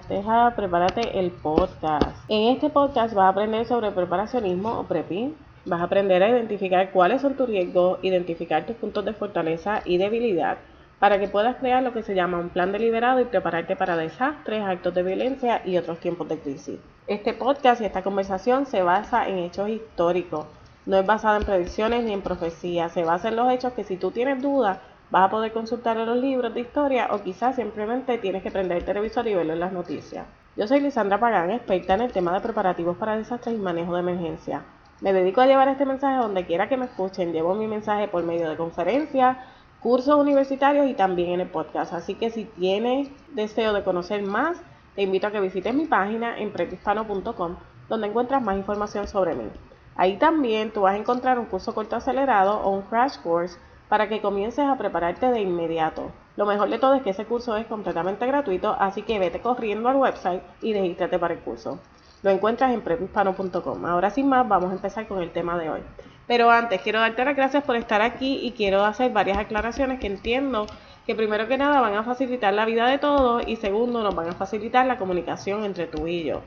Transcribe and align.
Prepárate 0.00 1.18
el 1.18 1.30
podcast. 1.30 2.16
En 2.28 2.54
este 2.54 2.70
podcast 2.70 3.12
vas 3.14 3.24
a 3.24 3.28
aprender 3.28 3.66
sobre 3.66 3.90
preparacionismo 3.90 4.78
o 4.78 4.84
prepping. 4.84 5.34
Vas 5.66 5.80
a 5.80 5.84
aprender 5.84 6.22
a 6.22 6.30
identificar 6.30 6.90
cuáles 6.90 7.20
son 7.20 7.34
tus 7.34 7.46
riesgos, 7.46 7.98
identificar 8.02 8.64
tus 8.64 8.76
puntos 8.76 9.04
de 9.04 9.12
fortaleza 9.12 9.82
y 9.84 9.98
debilidad 9.98 10.58
para 10.98 11.18
que 11.18 11.28
puedas 11.28 11.56
crear 11.56 11.82
lo 11.82 11.92
que 11.92 12.02
se 12.02 12.14
llama 12.14 12.38
un 12.38 12.48
plan 12.48 12.72
deliberado 12.72 13.20
y 13.20 13.24
prepararte 13.24 13.76
para 13.76 13.96
desastres, 13.96 14.62
actos 14.62 14.94
de 14.94 15.02
violencia 15.02 15.60
y 15.64 15.76
otros 15.76 15.98
tiempos 15.98 16.28
de 16.28 16.38
crisis. 16.38 16.78
Este 17.08 17.34
podcast 17.34 17.82
y 17.82 17.84
esta 17.84 18.02
conversación 18.02 18.66
se 18.66 18.82
basa 18.82 19.28
en 19.28 19.38
hechos 19.38 19.68
históricos. 19.68 20.46
No 20.86 20.96
es 20.96 21.04
basada 21.04 21.36
en 21.38 21.44
predicciones 21.44 22.04
ni 22.04 22.12
en 22.12 22.22
profecías. 22.22 22.92
Se 22.92 23.04
basa 23.04 23.28
en 23.28 23.36
los 23.36 23.52
hechos 23.52 23.72
que 23.72 23.84
si 23.84 23.96
tú 23.96 24.10
tienes 24.10 24.40
dudas, 24.40 24.78
Vas 25.12 25.26
a 25.26 25.30
poder 25.30 25.52
consultar 25.52 25.98
en 25.98 26.06
los 26.06 26.16
libros 26.16 26.54
de 26.54 26.60
historia 26.60 27.08
o 27.10 27.22
quizás 27.22 27.56
simplemente 27.56 28.16
tienes 28.16 28.42
que 28.42 28.50
prender 28.50 28.78
el 28.78 28.84
televisor 28.86 29.28
y 29.28 29.34
verlo 29.34 29.52
en 29.52 29.60
las 29.60 29.70
noticias. 29.70 30.26
Yo 30.56 30.66
soy 30.66 30.80
Lisandra 30.80 31.20
Pagán, 31.20 31.50
experta 31.50 31.92
en 31.92 32.00
el 32.00 32.12
tema 32.12 32.32
de 32.32 32.40
preparativos 32.40 32.96
para 32.96 33.18
desastres 33.18 33.54
y 33.54 33.58
manejo 33.58 33.92
de 33.92 34.00
emergencia. 34.00 34.62
Me 35.02 35.12
dedico 35.12 35.42
a 35.42 35.46
llevar 35.46 35.68
este 35.68 35.84
mensaje 35.84 36.16
donde 36.16 36.46
quiera 36.46 36.70
que 36.70 36.78
me 36.78 36.86
escuchen. 36.86 37.34
Llevo 37.34 37.54
mi 37.54 37.66
mensaje 37.66 38.08
por 38.08 38.24
medio 38.24 38.48
de 38.48 38.56
conferencias, 38.56 39.36
cursos 39.80 40.18
universitarios 40.18 40.88
y 40.88 40.94
también 40.94 41.32
en 41.32 41.40
el 41.42 41.48
podcast. 41.48 41.92
Así 41.92 42.14
que 42.14 42.30
si 42.30 42.46
tienes 42.46 43.10
deseo 43.34 43.74
de 43.74 43.84
conocer 43.84 44.22
más, 44.22 44.62
te 44.94 45.02
invito 45.02 45.26
a 45.26 45.30
que 45.30 45.40
visites 45.40 45.74
mi 45.74 45.84
página 45.84 46.38
en 46.38 46.54
prepispano.com 46.54 47.56
donde 47.90 48.06
encuentras 48.06 48.40
más 48.40 48.56
información 48.56 49.06
sobre 49.06 49.34
mí. 49.34 49.50
Ahí 49.94 50.16
también 50.16 50.70
tú 50.70 50.80
vas 50.80 50.94
a 50.94 50.98
encontrar 50.98 51.38
un 51.38 51.44
curso 51.44 51.74
corto 51.74 51.96
acelerado 51.96 52.62
o 52.62 52.70
un 52.70 52.80
crash 52.80 53.18
course 53.18 53.58
para 53.92 54.08
que 54.08 54.22
comiences 54.22 54.64
a 54.64 54.78
prepararte 54.78 55.26
de 55.26 55.42
inmediato. 55.42 56.12
Lo 56.36 56.46
mejor 56.46 56.70
de 56.70 56.78
todo 56.78 56.94
es 56.94 57.02
que 57.02 57.10
ese 57.10 57.26
curso 57.26 57.58
es 57.58 57.66
completamente 57.66 58.26
gratuito, 58.26 58.74
así 58.80 59.02
que 59.02 59.18
vete 59.18 59.42
corriendo 59.42 59.90
al 59.90 59.96
website 59.96 60.42
y 60.62 60.72
regístrate 60.72 61.18
para 61.18 61.34
el 61.34 61.40
curso. 61.40 61.78
Lo 62.22 62.30
encuentras 62.30 62.72
en 62.72 62.80
prepispano.com. 62.80 63.84
Ahora 63.84 64.08
sin 64.08 64.30
más, 64.30 64.48
vamos 64.48 64.70
a 64.70 64.76
empezar 64.76 65.06
con 65.06 65.20
el 65.20 65.30
tema 65.30 65.58
de 65.58 65.68
hoy. 65.68 65.80
Pero 66.26 66.50
antes, 66.50 66.80
quiero 66.80 67.00
darte 67.00 67.22
las 67.22 67.36
gracias 67.36 67.64
por 67.64 67.76
estar 67.76 68.00
aquí 68.00 68.38
y 68.42 68.52
quiero 68.52 68.82
hacer 68.82 69.12
varias 69.12 69.36
aclaraciones 69.36 70.00
que 70.00 70.06
entiendo 70.06 70.64
que 71.06 71.14
primero 71.14 71.46
que 71.46 71.58
nada 71.58 71.82
van 71.82 71.94
a 71.94 72.02
facilitar 72.02 72.54
la 72.54 72.64
vida 72.64 72.86
de 72.86 72.96
todos 72.96 73.46
y 73.46 73.56
segundo 73.56 74.02
nos 74.02 74.14
van 74.14 74.30
a 74.30 74.32
facilitar 74.32 74.86
la 74.86 74.96
comunicación 74.96 75.64
entre 75.64 75.86
tú 75.86 76.06
y 76.06 76.24
yo. 76.24 76.40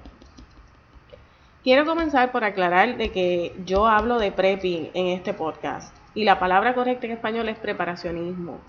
Quiero 1.62 1.86
comenzar 1.86 2.32
por 2.32 2.44
aclarar 2.44 2.98
de 2.98 3.12
que 3.12 3.54
yo 3.66 3.86
hablo 3.86 4.18
de 4.18 4.32
prepping 4.32 4.90
en 4.96 5.08
este 5.10 5.36
podcast 5.36 5.96
y 6.16 6.24
la 6.24 6.40
palabra 6.40 6.74
correcta 6.74 7.06
en 7.06 7.12
español 7.12 7.50
es 7.50 7.58
preparacionismo. 7.58 8.60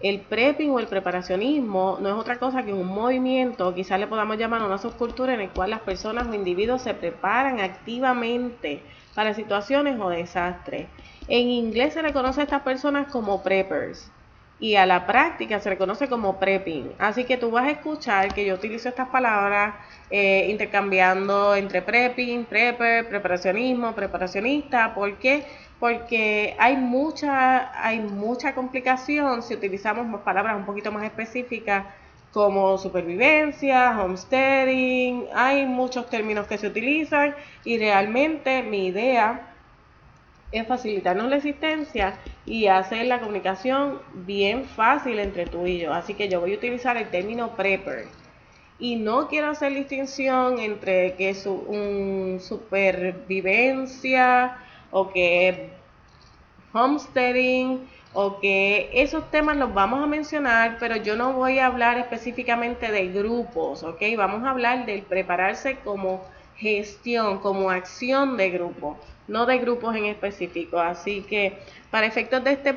El 0.00 0.20
prepping 0.20 0.70
o 0.70 0.78
el 0.80 0.88
preparacionismo 0.88 1.98
no 2.00 2.08
es 2.08 2.14
otra 2.14 2.38
cosa 2.38 2.64
que 2.64 2.72
un 2.72 2.88
movimiento, 2.88 3.74
quizás 3.74 3.98
le 3.98 4.08
podamos 4.08 4.36
llamar 4.36 4.62
una 4.62 4.78
subcultura 4.78 5.34
en 5.34 5.40
el 5.40 5.50
cual 5.50 5.70
las 5.70 5.80
personas 5.80 6.26
o 6.26 6.34
individuos 6.34 6.82
se 6.82 6.92
preparan 6.92 7.60
activamente 7.60 8.82
para 9.14 9.32
situaciones 9.32 9.98
o 10.00 10.10
desastres. 10.10 10.88
En 11.28 11.48
inglés 11.48 11.94
se 11.94 12.02
le 12.02 12.12
conoce 12.12 12.40
a 12.40 12.44
estas 12.44 12.62
personas 12.62 13.10
como 13.12 13.42
preppers 13.42 14.10
y 14.58 14.76
a 14.76 14.86
la 14.86 15.06
práctica 15.06 15.60
se 15.60 15.70
le 15.70 15.76
conoce 15.76 16.08
como 16.08 16.38
prepping. 16.38 16.92
Así 16.98 17.24
que 17.24 17.36
tú 17.36 17.50
vas 17.50 17.66
a 17.66 17.70
escuchar 17.70 18.32
que 18.34 18.44
yo 18.44 18.54
utilizo 18.54 18.88
estas 18.88 19.08
palabras 19.08 19.74
eh, 20.10 20.46
intercambiando 20.50 21.54
entre 21.56 21.82
prepping, 21.82 22.44
prepper, 22.44 23.08
preparacionismo, 23.08 23.92
preparacionista. 23.92 24.94
¿Por 24.94 25.18
qué? 25.18 25.44
Porque 25.82 26.54
hay 26.60 26.76
mucha, 26.76 27.84
hay 27.84 27.98
mucha 27.98 28.54
complicación 28.54 29.42
si 29.42 29.54
utilizamos 29.54 30.20
palabras 30.20 30.56
un 30.56 30.64
poquito 30.64 30.92
más 30.92 31.02
específicas 31.02 31.86
como 32.32 32.78
supervivencia, 32.78 34.00
homesteading, 34.00 35.24
hay 35.34 35.66
muchos 35.66 36.08
términos 36.08 36.46
que 36.46 36.56
se 36.56 36.68
utilizan 36.68 37.34
y 37.64 37.78
realmente 37.78 38.62
mi 38.62 38.86
idea 38.86 39.54
es 40.52 40.68
facilitarnos 40.68 41.28
la 41.28 41.38
existencia 41.38 42.14
y 42.46 42.68
hacer 42.68 43.06
la 43.06 43.18
comunicación 43.18 43.98
bien 44.14 44.66
fácil 44.66 45.18
entre 45.18 45.46
tú 45.46 45.66
y 45.66 45.80
yo. 45.80 45.92
Así 45.92 46.14
que 46.14 46.28
yo 46.28 46.38
voy 46.38 46.52
a 46.52 46.58
utilizar 46.58 46.96
el 46.96 47.10
término 47.10 47.56
prepper. 47.56 48.06
Y 48.78 48.94
no 48.94 49.26
quiero 49.26 49.48
hacer 49.48 49.74
distinción 49.74 50.60
entre 50.60 51.14
que 51.14 51.30
es 51.30 51.44
un 51.44 52.38
supervivencia 52.40 54.58
o 54.92 55.10
que 55.10 55.70
homesteading 56.72 57.88
o 58.14 58.38
que 58.40 58.90
esos 58.92 59.30
temas 59.30 59.56
los 59.56 59.72
vamos 59.72 60.02
a 60.02 60.06
mencionar, 60.06 60.76
pero 60.78 60.96
yo 60.96 61.16
no 61.16 61.32
voy 61.32 61.58
a 61.58 61.66
hablar 61.66 61.98
específicamente 61.98 62.92
de 62.92 63.08
grupos, 63.08 63.82
¿ok? 63.82 64.02
Vamos 64.16 64.44
a 64.44 64.50
hablar 64.50 64.84
del 64.86 65.02
prepararse 65.02 65.78
como 65.78 66.22
gestión, 66.56 67.38
como 67.38 67.70
acción 67.70 68.36
de 68.36 68.50
grupo, 68.50 68.98
no 69.28 69.46
de 69.46 69.58
grupos 69.58 69.96
en 69.96 70.04
específico. 70.04 70.78
Así 70.78 71.22
que 71.22 71.58
para 71.90 72.06
efectos 72.06 72.44
de 72.44 72.52
este 72.52 72.76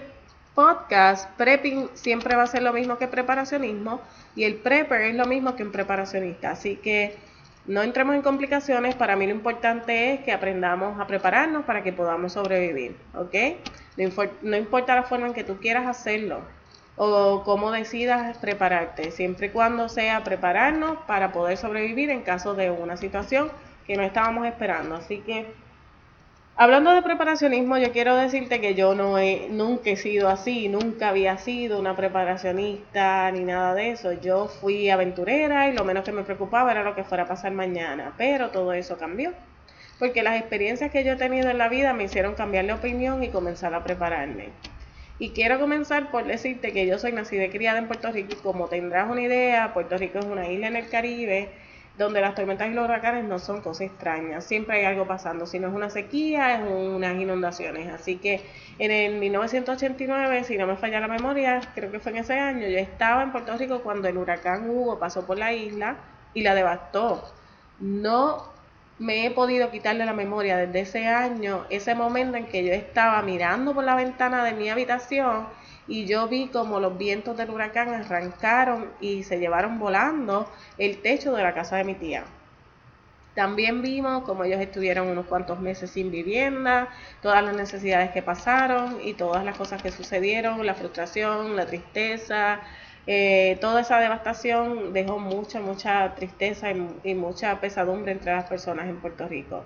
podcast, 0.55 1.29
prepping 1.37 1.89
siempre 1.93 2.35
va 2.37 2.43
a 2.43 2.47
ser 2.47 2.63
lo 2.63 2.71
mismo 2.71 2.97
que 2.97 3.09
preparacionismo 3.09 3.99
y 4.35 4.45
el 4.45 4.55
prepper 4.55 5.01
es 5.01 5.15
lo 5.15 5.25
mismo 5.25 5.55
que 5.55 5.63
un 5.63 5.71
preparacionista. 5.71 6.51
Así 6.51 6.77
que 6.77 7.17
no 7.67 7.81
entremos 7.81 8.15
en 8.15 8.21
complicaciones, 8.21 8.95
para 8.95 9.15
mí 9.15 9.25
lo 9.25 9.33
importante 9.33 10.13
es 10.13 10.19
que 10.21 10.31
aprendamos 10.31 10.99
a 10.99 11.07
prepararnos 11.07 11.65
para 11.65 11.83
que 11.83 11.91
podamos 11.91 12.33
sobrevivir, 12.33 12.95
¿ok? 13.15 13.35
No, 14.43 14.57
importa 14.57 14.95
la 14.95 15.03
forma 15.03 15.27
en 15.27 15.33
que 15.33 15.43
tú 15.43 15.57
quieras 15.57 15.87
hacerlo 15.87 16.41
o 16.97 17.43
cómo 17.43 17.71
decidas 17.71 18.37
prepararte, 18.37 19.11
siempre 19.11 19.47
y 19.47 19.49
cuando 19.49 19.89
sea 19.89 20.23
prepararnos 20.23 20.97
para 21.07 21.31
poder 21.31 21.57
sobrevivir 21.57 22.09
en 22.09 22.21
caso 22.21 22.53
de 22.53 22.71
una 22.71 22.97
situación 22.97 23.51
que 23.87 23.97
no 23.97 24.03
estábamos 24.03 24.45
esperando. 24.47 24.95
Así 24.95 25.19
que 25.19 25.47
Hablando 26.57 26.91
de 26.95 27.01
preparacionismo, 27.01 27.77
yo 27.77 27.91
quiero 27.91 28.15
decirte 28.15 28.61
que 28.61 28.75
yo 28.75 28.95
no 28.95 29.19
he, 29.19 29.49
nunca 29.49 29.89
he 29.89 29.97
sido 29.97 30.29
así, 30.29 30.69
nunca 30.69 31.09
había 31.09 31.37
sido 31.37 31.77
una 31.77 31.97
preparacionista 31.97 33.29
ni 33.31 33.41
nada 33.43 33.75
de 33.75 33.91
eso. 33.91 34.13
Yo 34.13 34.47
fui 34.47 34.89
aventurera 34.89 35.67
y 35.67 35.73
lo 35.73 35.83
menos 35.83 36.05
que 36.05 36.13
me 36.13 36.23
preocupaba 36.23 36.71
era 36.71 36.83
lo 36.83 36.95
que 36.95 37.03
fuera 37.03 37.23
a 37.23 37.27
pasar 37.27 37.51
mañana, 37.51 38.13
pero 38.17 38.51
todo 38.51 38.71
eso 38.71 38.97
cambió. 38.97 39.33
Porque 39.99 40.23
las 40.23 40.39
experiencias 40.39 40.91
que 40.91 41.03
yo 41.03 41.13
he 41.13 41.15
tenido 41.17 41.49
en 41.49 41.57
la 41.57 41.67
vida 41.67 41.93
me 41.93 42.05
hicieron 42.05 42.35
cambiar 42.35 42.65
de 42.65 42.73
opinión 42.73 43.21
y 43.21 43.27
comenzar 43.27 43.73
a 43.73 43.83
prepararme. 43.83 44.51
Y 45.19 45.31
quiero 45.31 45.59
comenzar 45.59 46.09
por 46.09 46.23
decirte 46.23 46.71
que 46.71 46.87
yo 46.87 46.99
soy 46.99 47.11
nacida 47.11 47.43
y 47.45 47.49
criada 47.49 47.79
en 47.79 47.87
Puerto 47.87 48.09
Rico 48.13 48.29
y 48.31 48.35
como 48.41 48.69
tendrás 48.69 49.11
una 49.11 49.21
idea, 49.21 49.73
Puerto 49.73 49.97
Rico 49.97 50.19
es 50.19 50.25
una 50.25 50.47
isla 50.47 50.67
en 50.67 50.77
el 50.77 50.87
Caribe 50.87 51.49
donde 51.97 52.19
las 52.21 52.35
tormentas 52.35 52.67
y 52.69 52.73
los 52.73 52.85
huracanes 52.85 53.23
no 53.23 53.39
son 53.39 53.61
cosas 53.61 53.87
extrañas, 53.87 54.43
siempre 54.43 54.77
hay 54.77 54.85
algo 54.85 55.07
pasando, 55.07 55.45
si 55.45 55.59
no 55.59 55.69
es 55.69 55.73
una 55.73 55.89
sequía, 55.89 56.55
es 56.55 56.61
unas 56.69 57.15
inundaciones. 57.15 57.91
Así 57.93 58.17
que 58.17 58.45
en 58.79 58.91
el 58.91 59.15
1989, 59.19 60.43
si 60.43 60.57
no 60.57 60.67
me 60.67 60.75
falla 60.75 60.99
la 60.99 61.07
memoria, 61.07 61.61
creo 61.73 61.91
que 61.91 61.99
fue 61.99 62.11
en 62.11 62.17
ese 62.19 62.37
año, 62.37 62.67
yo 62.67 62.77
estaba 62.77 63.23
en 63.23 63.31
Puerto 63.31 63.55
Rico 63.57 63.81
cuando 63.81 64.07
el 64.07 64.17
huracán 64.17 64.69
Hugo 64.69 64.99
pasó 64.99 65.25
por 65.25 65.37
la 65.37 65.53
isla 65.53 65.95
y 66.33 66.43
la 66.43 66.53
devastó. 66.53 67.31
No 67.79 68.55
me 68.99 69.25
he 69.25 69.31
podido 69.31 69.71
quitar 69.71 69.97
de 69.97 70.05
la 70.05 70.13
memoria 70.13 70.57
desde 70.57 70.81
ese 70.81 71.07
año 71.07 71.65
ese 71.69 71.95
momento 71.95 72.37
en 72.37 72.45
que 72.45 72.63
yo 72.63 72.71
estaba 72.71 73.21
mirando 73.21 73.73
por 73.73 73.83
la 73.83 73.95
ventana 73.95 74.43
de 74.43 74.53
mi 74.53 74.69
habitación 74.69 75.47
y 75.87 76.05
yo 76.05 76.27
vi 76.27 76.47
como 76.47 76.79
los 76.79 76.97
vientos 76.97 77.37
del 77.37 77.49
huracán 77.49 77.93
arrancaron 77.93 78.91
y 78.99 79.23
se 79.23 79.39
llevaron 79.39 79.79
volando 79.79 80.49
el 80.77 81.01
techo 81.01 81.33
de 81.33 81.43
la 81.43 81.53
casa 81.53 81.77
de 81.77 81.83
mi 81.83 81.93
tía. 81.95 82.23
También 83.35 83.81
vimos 83.81 84.23
como 84.23 84.45
ellos 84.45 84.61
estuvieron 84.61 85.09
unos 85.09 85.25
cuantos 85.25 85.59
meses 85.59 85.91
sin 85.91 86.09
vivienda, 86.09 86.87
todas 87.21 87.43
las 87.43 87.53
necesidades 87.53 88.11
que 88.11 88.21
pasaron 88.21 88.99
y 89.03 89.13
todas 89.13 89.43
las 89.43 89.57
cosas 89.57 89.83
que 89.83 89.91
sucedieron, 89.91 90.65
la 90.65 90.73
frustración, 90.73 91.55
la 91.57 91.65
tristeza, 91.65 92.61
eh, 93.07 93.57
toda 93.59 93.81
esa 93.81 93.99
devastación 93.99 94.93
dejó 94.93 95.19
mucha, 95.19 95.59
mucha 95.59 96.15
tristeza 96.15 96.71
y 97.03 97.13
mucha 97.13 97.59
pesadumbre 97.59 98.13
entre 98.13 98.33
las 98.33 98.45
personas 98.45 98.87
en 98.87 98.97
Puerto 99.01 99.27
Rico. 99.27 99.63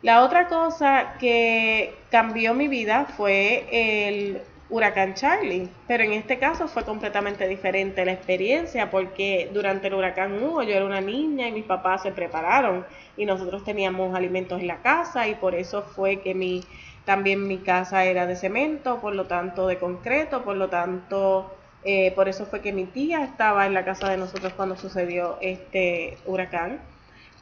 La 0.00 0.22
otra 0.22 0.48
cosa 0.48 1.14
que 1.18 1.94
cambió 2.10 2.52
mi 2.54 2.68
vida 2.68 3.06
fue 3.16 3.66
el 3.70 4.42
huracán 4.68 5.14
Charlie, 5.14 5.68
pero 5.86 6.04
en 6.04 6.12
este 6.12 6.38
caso 6.38 6.68
fue 6.68 6.84
completamente 6.84 7.46
diferente 7.46 8.04
la 8.04 8.12
experiencia 8.12 8.90
porque 8.90 9.50
durante 9.52 9.88
el 9.88 9.94
huracán 9.94 10.42
Hugo 10.42 10.62
yo 10.62 10.74
era 10.74 10.84
una 10.84 11.00
niña 11.00 11.48
y 11.48 11.52
mis 11.52 11.64
papás 11.64 12.02
se 12.02 12.12
prepararon 12.12 12.86
y 13.16 13.26
nosotros 13.26 13.64
teníamos 13.64 14.14
alimentos 14.14 14.60
en 14.60 14.66
la 14.66 14.78
casa 14.78 15.28
y 15.28 15.34
por 15.34 15.54
eso 15.54 15.82
fue 15.82 16.20
que 16.22 16.34
mi 16.34 16.62
también 17.04 17.46
mi 17.46 17.58
casa 17.58 18.04
era 18.04 18.26
de 18.26 18.34
cemento, 18.34 19.00
por 19.00 19.14
lo 19.14 19.26
tanto 19.26 19.66
de 19.66 19.78
concreto, 19.78 20.42
por 20.42 20.56
lo 20.56 20.68
tanto 20.70 21.54
eh, 21.84 22.12
por 22.12 22.28
eso 22.28 22.46
fue 22.46 22.62
que 22.62 22.72
mi 22.72 22.86
tía 22.86 23.22
estaba 23.22 23.66
en 23.66 23.74
la 23.74 23.84
casa 23.84 24.08
de 24.08 24.16
nosotros 24.16 24.54
cuando 24.54 24.76
sucedió 24.76 25.36
este 25.42 26.16
huracán. 26.24 26.80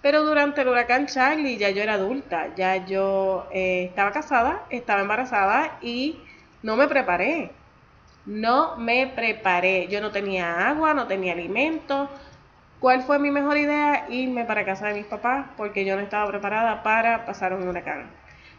Pero 0.01 0.25
durante 0.25 0.63
el 0.63 0.69
huracán 0.69 1.07
Charlie 1.07 1.59
ya 1.59 1.71
yo 1.71 1.81
era 1.81 1.95
adulta, 1.95 2.53
ya 2.57 2.85
yo 2.85 3.47
eh, 3.53 3.85
estaba 3.85 4.11
casada, 4.11 4.65
estaba 4.69 5.01
embarazada 5.01 5.79
y 5.81 6.19
no 6.63 6.77
me 6.77 6.89
preparé. 6.89 7.51
No 8.25 8.77
me 8.77 9.09
preparé. 9.09 9.89
Yo 9.89 10.01
no 10.01 10.11
tenía 10.13 10.69
agua, 10.69 10.95
no 10.95 11.07
tenía 11.07 11.33
alimentos. 11.33 12.09
¿Cuál 12.79 13.03
fue 13.03 13.19
mi 13.19 13.31
mejor 13.31 13.57
idea? 13.57 14.07
Irme 14.09 14.45
para 14.45 14.65
casa 14.65 14.89
de 14.89 14.95
mis 14.95 15.07
papás 15.07 15.47
porque 15.57 15.85
yo 15.85 15.97
no 15.97 16.03
estaba 16.03 16.29
preparada 16.29 16.83
para 16.83 17.25
pasar 17.27 17.53
un 17.53 17.67
huracán. 17.67 18.11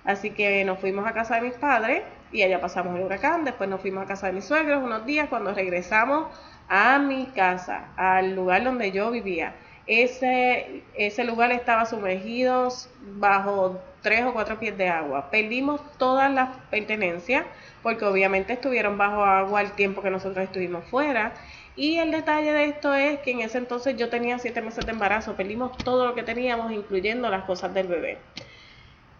Así 0.06 0.32
que 0.32 0.66
nos 0.66 0.80
fuimos 0.80 1.08
a 1.08 1.14
casa 1.14 1.36
de 1.36 1.42
mis 1.42 1.54
padres 1.54 2.04
y 2.32 2.42
allá 2.44 2.60
pasamos 2.60 2.98
el 2.98 3.06
huracán. 3.06 3.46
Después 3.46 3.70
nos 3.70 3.80
fuimos 3.80 4.04
a 4.04 4.08
casa 4.08 4.28
de 4.28 4.34
mis 4.34 4.46
suegros 4.46 4.84
unos 4.84 5.06
días. 5.06 5.30
Cuando 5.30 5.54
regresamos 5.54 6.28
a 6.68 7.00
mi 7.00 7.28
casa, 7.28 7.86
al 7.96 8.36
lugar 8.36 8.64
donde 8.64 8.92
yo 8.92 9.12
vivía, 9.12 9.56
ese, 9.86 10.84
ese 10.96 11.24
lugar 11.24 11.52
estaba 11.52 11.86
sumergido 11.86 12.70
bajo 13.18 13.82
tres 14.02 14.24
o 14.26 14.34
cuatro 14.34 14.60
pies 14.60 14.78
de 14.78 14.88
agua. 14.88 15.30
Perdimos 15.30 15.82
todas 15.98 16.32
las 16.32 16.56
pertenencias 16.70 17.46
porque 17.82 18.06
obviamente 18.06 18.54
estuvieron 18.54 18.98
bajo 18.98 19.24
agua 19.24 19.62
el 19.62 19.72
tiempo 19.72 20.02
que 20.02 20.10
nosotros 20.10 20.46
estuvimos 20.46 20.86
fuera. 20.86 21.34
Y 21.76 21.98
el 21.98 22.12
detalle 22.12 22.54
de 22.54 22.66
esto 22.66 22.94
es 22.94 23.20
que 23.20 23.32
en 23.32 23.42
ese 23.42 23.58
entonces 23.58 23.98
yo 23.98 24.10
tenía 24.10 24.38
siete 24.40 24.62
meses 24.62 24.86
de 24.86 24.92
embarazo, 24.92 25.36
perdimos 25.36 25.76
todo 25.78 26.06
lo 26.06 26.14
que 26.14 26.24
teníamos, 26.24 26.72
incluyendo 26.72 27.30
las 27.30 27.46
cosas 27.46 27.74
del 27.74 27.88
bebé. 27.88 28.20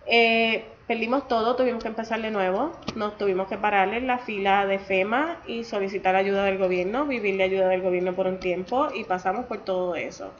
Eh, 0.06 0.66
perdimos 0.88 1.28
todo, 1.28 1.56
tuvimos 1.56 1.82
que 1.82 1.88
empezar 1.88 2.22
de 2.22 2.30
nuevo, 2.30 2.74
nos 2.96 3.18
tuvimos 3.18 3.48
que 3.48 3.58
parar 3.58 3.94
en 3.94 4.06
la 4.06 4.20
fila 4.20 4.66
de 4.66 4.80
FEMA 4.80 5.38
y 5.48 5.64
solicitar 5.64 6.16
ayuda 6.16 6.44
del 6.44 6.58
gobierno, 6.58 7.06
vivir 7.06 7.38
de 7.38 7.44
ayuda 7.44 7.70
del 7.70 7.82
gobierno 7.82 8.14
por 8.14 8.28
un 8.28 8.40
tiempo 8.40 8.90
y 8.94 9.06
pasamos 9.06 9.46
por 9.46 9.60
todo 9.60 9.96
eso. 9.96 10.32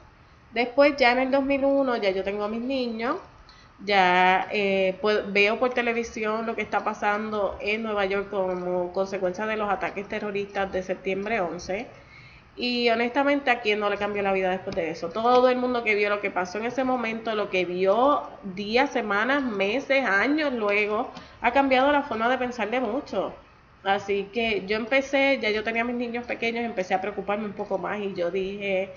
Después 0.54 0.96
ya 0.96 1.12
en 1.12 1.18
el 1.18 1.30
2001 1.32 1.96
ya 1.96 2.10
yo 2.10 2.22
tengo 2.22 2.44
a 2.44 2.48
mis 2.48 2.60
niños, 2.60 3.16
ya 3.84 4.46
eh, 4.52 4.96
veo 5.28 5.58
por 5.58 5.70
televisión 5.74 6.46
lo 6.46 6.54
que 6.54 6.62
está 6.62 6.84
pasando 6.84 7.58
en 7.60 7.82
Nueva 7.82 8.06
York 8.06 8.30
como 8.30 8.92
consecuencia 8.92 9.46
de 9.46 9.56
los 9.56 9.68
ataques 9.68 10.08
terroristas 10.08 10.72
de 10.72 10.82
septiembre 10.82 11.40
11 11.40 11.86
y 12.56 12.88
honestamente 12.88 13.50
a 13.50 13.60
quién 13.60 13.80
no 13.80 13.90
le 13.90 13.96
cambió 13.96 14.22
la 14.22 14.32
vida 14.32 14.50
después 14.50 14.76
de 14.76 14.90
eso. 14.90 15.08
Todo 15.10 15.48
el 15.48 15.56
mundo 15.56 15.82
que 15.82 15.94
vio 15.96 16.08
lo 16.08 16.20
que 16.20 16.30
pasó 16.30 16.58
en 16.58 16.66
ese 16.66 16.84
momento, 16.84 17.34
lo 17.34 17.50
que 17.50 17.64
vio 17.64 18.22
días, 18.44 18.90
semanas, 18.90 19.42
meses, 19.42 20.04
años 20.06 20.52
luego, 20.52 21.10
ha 21.40 21.52
cambiado 21.52 21.90
la 21.90 22.02
forma 22.02 22.28
de 22.28 22.38
pensar 22.38 22.70
de 22.70 22.80
muchos. 22.80 23.32
Así 23.82 24.30
que 24.32 24.64
yo 24.66 24.76
empecé, 24.76 25.38
ya 25.42 25.50
yo 25.50 25.62
tenía 25.64 25.84
mis 25.84 25.96
niños 25.96 26.24
pequeños, 26.26 26.64
empecé 26.64 26.94
a 26.94 27.00
preocuparme 27.00 27.44
un 27.44 27.52
poco 27.52 27.76
más 27.76 28.00
y 28.00 28.14
yo 28.14 28.30
dije, 28.30 28.92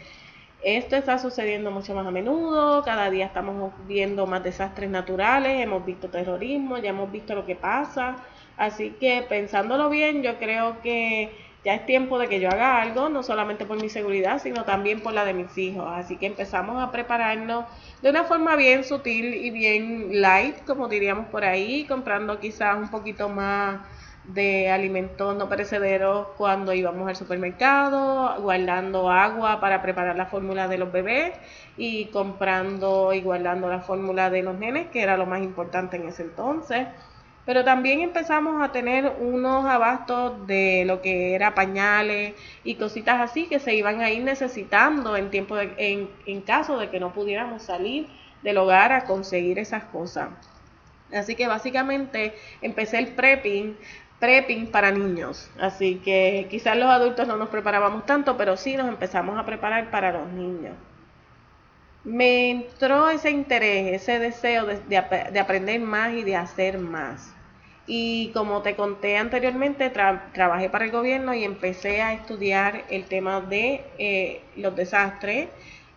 esto 0.64 0.96
está 0.96 1.20
sucediendo 1.20 1.72
mucho 1.72 1.94
más 1.94 2.06
a 2.08 2.12
menudo, 2.12 2.84
cada 2.84 3.10
día 3.10 3.26
estamos 3.28 3.72
viendo 3.88 4.26
más 4.26 4.44
desastres 4.44 4.90
naturales, 4.90 5.62
hemos 5.62 5.86
visto 5.86 6.10
terrorismo, 6.10 6.78
ya 6.78 6.90
hemos 6.90 7.12
visto 7.12 7.36
lo 7.36 7.46
que 7.46 7.56
pasa. 7.56 8.18
Así 8.58 8.92
que 9.00 9.24
pensándolo 9.30 9.90
bien, 9.90 10.24
yo 10.24 10.38
creo 10.40 10.82
que 10.82 11.32
ya 11.64 11.76
es 11.76 11.86
tiempo 11.86 12.18
de 12.18 12.28
que 12.28 12.40
yo 12.40 12.50
haga 12.50 12.82
algo, 12.82 13.10
no 13.10 13.24
solamente 13.24 13.66
por 13.66 13.82
mi 13.82 13.90
seguridad, 13.90 14.42
sino 14.42 14.64
también 14.64 15.02
por 15.02 15.14
la 15.14 15.26
de 15.26 15.34
mis 15.34 15.56
hijos. 15.58 15.86
Así 15.88 16.18
que 16.18 16.26
empezamos 16.26 16.82
a 16.82 16.92
prepararnos 16.92 17.66
de 18.02 18.10
una 18.10 18.24
forma 18.24 18.56
bien 18.56 18.84
sutil 18.84 19.34
y 19.34 19.52
bien 19.52 20.22
light, 20.22 20.64
como 20.66 20.88
diríamos 20.88 21.28
por 21.28 21.44
ahí, 21.44 21.86
comprando 21.86 22.40
quizás 22.40 22.78
un 22.78 22.90
poquito 22.90 23.30
más 23.30 23.82
de 24.28 24.70
alimentos 24.70 25.36
no 25.36 25.50
perecederos 25.50 26.28
cuando 26.38 26.74
íbamos 26.74 27.08
al 27.08 27.16
supermercado, 27.16 28.42
guardando 28.42 29.10
agua 29.10 29.60
para 29.60 29.82
preparar 29.82 30.16
la 30.16 30.26
fórmula 30.26 30.68
de 30.68 30.78
los 30.78 30.92
bebés 30.92 31.34
y 31.78 32.06
comprando 32.08 33.14
y 33.14 33.22
guardando 33.22 33.70
la 33.70 33.80
fórmula 33.82 34.30
de 34.30 34.44
los 34.44 34.58
nenes, 34.58 34.88
que 34.88 35.02
era 35.02 35.18
lo 35.18 35.26
más 35.26 35.42
importante 35.42 35.98
en 35.98 36.08
ese 36.08 36.24
entonces 36.24 36.88
pero 37.48 37.64
también 37.64 38.02
empezamos 38.02 38.62
a 38.62 38.74
tener 38.74 39.10
unos 39.22 39.66
abastos 39.66 40.46
de 40.48 40.84
lo 40.86 41.02
que 41.02 41.34
era 41.34 41.56
pañales 41.56 42.36
y 42.66 42.76
cositas 42.76 43.22
así 43.22 43.48
que 43.48 43.62
se 43.62 43.74
iban 43.74 44.02
a 44.02 44.12
ir 44.12 44.22
necesitando 44.22 45.16
en 45.16 45.32
tiempo 45.32 45.56
de, 45.56 45.74
en, 45.78 46.10
en 46.26 46.42
caso 46.42 46.78
de 46.78 46.90
que 46.90 47.00
no 47.00 47.14
pudiéramos 47.14 47.64
salir 47.64 48.08
del 48.44 48.58
hogar 48.58 48.92
a 48.92 49.06
conseguir 49.06 49.60
esas 49.60 49.86
cosas. 49.86 50.28
Así 51.14 51.36
que 51.36 51.48
básicamente 51.48 52.36
empecé 52.62 53.00
el 53.00 53.14
prepping 53.16 53.78
prepping 54.20 54.68
para 54.68 54.92
niños. 54.92 55.50
Así 55.60 55.96
que 56.04 56.48
quizás 56.50 56.78
los 56.78 56.90
adultos 56.90 57.28
no 57.28 57.38
nos 57.38 57.50
preparábamos 57.50 58.06
tanto, 58.06 58.38
pero 58.38 58.58
sí 58.58 58.76
nos 58.78 58.88
empezamos 58.88 59.38
a 59.38 59.46
preparar 59.46 59.90
para 59.92 60.12
los 60.12 60.28
niños. 60.30 60.74
Me 62.04 62.50
entró 62.52 63.10
ese 63.10 63.32
interés, 63.32 64.02
ese 64.02 64.20
deseo 64.20 64.66
de, 64.66 64.78
de 64.80 65.40
aprender 65.40 65.80
más 65.82 66.14
y 66.14 66.24
de 66.24 66.36
hacer 66.36 66.80
más. 66.80 67.34
Y 67.88 68.32
como 68.34 68.62
te 68.62 68.76
conté 68.76 69.18
anteriormente, 69.18 69.90
trabajé 69.90 70.70
para 70.70 70.86
el 70.86 70.92
gobierno 70.92 71.34
y 71.34 71.46
empecé 71.46 72.02
a 72.02 72.14
estudiar 72.14 72.84
el 72.90 73.06
tema 73.06 73.40
de 73.40 73.82
eh, 73.98 74.42
los 74.58 74.76
desastres. 74.76 75.48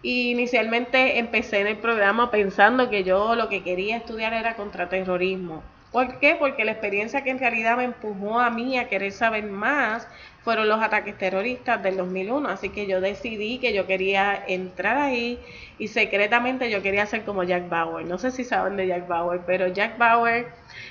Y 0.01 0.31
inicialmente 0.31 1.19
empecé 1.19 1.61
en 1.61 1.67
el 1.67 1.79
programa 1.79 2.31
pensando 2.31 2.89
que 2.89 3.03
yo 3.03 3.35
lo 3.35 3.49
que 3.49 3.65
quería 3.65 3.97
estudiar 3.97 4.33
era 4.33 4.55
contraterrorismo. 4.55 5.65
¿Por 5.93 6.21
qué? 6.21 6.37
Porque 6.39 6.65
la 6.65 6.73
experiencia 6.73 7.25
que 7.25 7.31
en 7.31 7.41
realidad 7.41 7.77
me 7.77 7.85
empujó 7.85 8.39
a 8.39 8.51
mí 8.51 8.79
a 8.79 8.89
querer 8.89 9.11
saber 9.11 9.45
más 9.45 10.07
fueron 10.45 10.69
los 10.69 10.81
ataques 10.81 11.19
terroristas 11.19 11.83
del 11.83 11.97
2001. 11.97 12.49
Así 12.49 12.69
que 12.69 12.87
yo 12.87 13.01
decidí 13.01 13.59
que 13.59 13.73
yo 13.73 13.87
quería 13.89 14.41
entrar 14.47 14.97
ahí 14.97 15.41
y 15.79 15.89
secretamente 15.89 16.71
yo 16.71 16.81
quería 16.81 17.07
ser 17.07 17.25
como 17.25 17.43
Jack 17.43 17.69
Bauer. 17.69 18.07
No 18.07 18.19
sé 18.19 18.31
si 18.31 18.45
saben 18.45 18.77
de 18.77 18.87
Jack 18.87 19.09
Bauer, 19.09 19.41
pero 19.45 19.67
Jack 19.67 19.99
Bauer, 19.99 20.47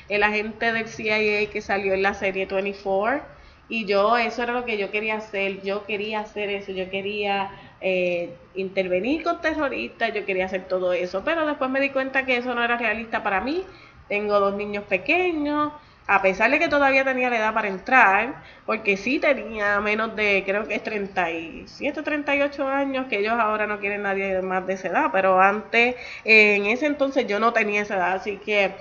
el 0.10 0.22
agente 0.24 0.74
del 0.74 0.88
CIA 0.88 1.50
que 1.50 1.62
salió 1.62 1.94
en 1.94 2.01
la 2.01 2.13
serie 2.13 2.46
24, 2.46 3.22
y 3.69 3.86
yo 3.86 4.18
eso 4.18 4.44
era 4.44 4.51
lo 4.51 4.66
que 4.66 4.78
yo 4.78 4.92
quería 4.92 5.16
hacer. 5.18 5.62
Yo 5.62 5.86
quería 5.86 6.19
hacer 6.22 6.50
eso, 6.50 6.72
yo 6.74 6.90
quería 6.90 7.51
eh, 7.80 8.34
intervenir 8.56 9.24
con 9.24 9.40
terroristas, 9.40 10.13
yo 10.13 10.25
quería 10.25 10.46
hacer 10.46 10.68
todo 10.68 10.92
eso. 10.92 11.22
Pero 11.24 11.46
después 11.46 11.69
me 11.69 11.80
di 11.80 11.92
cuenta 11.92 12.25
que 12.25 12.38
eso 12.38 12.54
no 12.54 12.63
era 12.63 12.78
realista 12.78 13.24
para 13.24 13.40
mí 13.42 13.63
tengo 14.10 14.40
dos 14.40 14.56
niños 14.56 14.84
pequeños, 14.86 15.72
a 16.10 16.24
pesar 16.24 16.50
de 16.50 16.58
que 16.58 16.68
todavía 16.68 17.06
tenía 17.06 17.30
la 17.30 17.38
edad 17.38 17.54
para 17.54 17.68
entrar, 17.68 18.42
porque 18.66 18.98
sí 18.98 19.20
tenía 19.20 19.80
menos 19.80 20.16
de, 20.16 20.42
creo 20.44 20.68
que 20.68 20.74
es 20.74 20.84
37, 20.84 22.02
38 22.02 22.68
años, 22.68 23.06
que 23.08 23.20
ellos 23.20 23.34
ahora 23.40 23.68
no 23.68 23.80
quieren 23.80 24.02
nadie 24.02 24.42
más 24.42 24.66
de 24.66 24.74
esa 24.74 24.88
edad, 24.88 25.10
pero 25.12 25.40
antes, 25.40 25.96
en 26.26 26.66
ese 26.66 26.88
entonces 26.88 27.28
yo 27.28 27.40
no 27.40 27.54
tenía 27.54 27.84
esa 27.84 27.98
edad, 27.98 28.13
así 28.13 28.38
que 28.38 28.74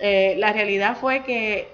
eh, 0.00 0.36
la 0.38 0.54
realidad 0.54 0.96
fue 0.98 1.22
que, 1.22 1.68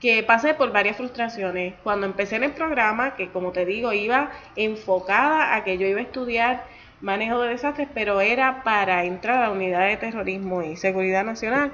que 0.00 0.22
pasé 0.22 0.52
por 0.52 0.70
varias 0.70 0.98
frustraciones. 0.98 1.72
Cuando 1.82 2.04
empecé 2.04 2.36
en 2.36 2.44
el 2.44 2.52
programa, 2.52 3.16
que 3.16 3.30
como 3.30 3.52
te 3.52 3.64
digo, 3.64 3.94
iba 3.94 4.32
enfocada 4.54 5.54
a 5.54 5.64
que 5.64 5.78
yo 5.78 5.86
iba 5.86 6.00
a 6.00 6.02
estudiar 6.02 6.64
manejo 7.00 7.40
de 7.40 7.50
desastres, 7.50 7.88
pero 7.94 8.20
era 8.20 8.62
para 8.64 9.04
entrar 9.04 9.38
a 9.38 9.40
la 9.48 9.50
unidad 9.50 9.86
de 9.86 9.96
terrorismo 9.96 10.62
y 10.62 10.76
seguridad 10.76 11.24
nacional 11.24 11.72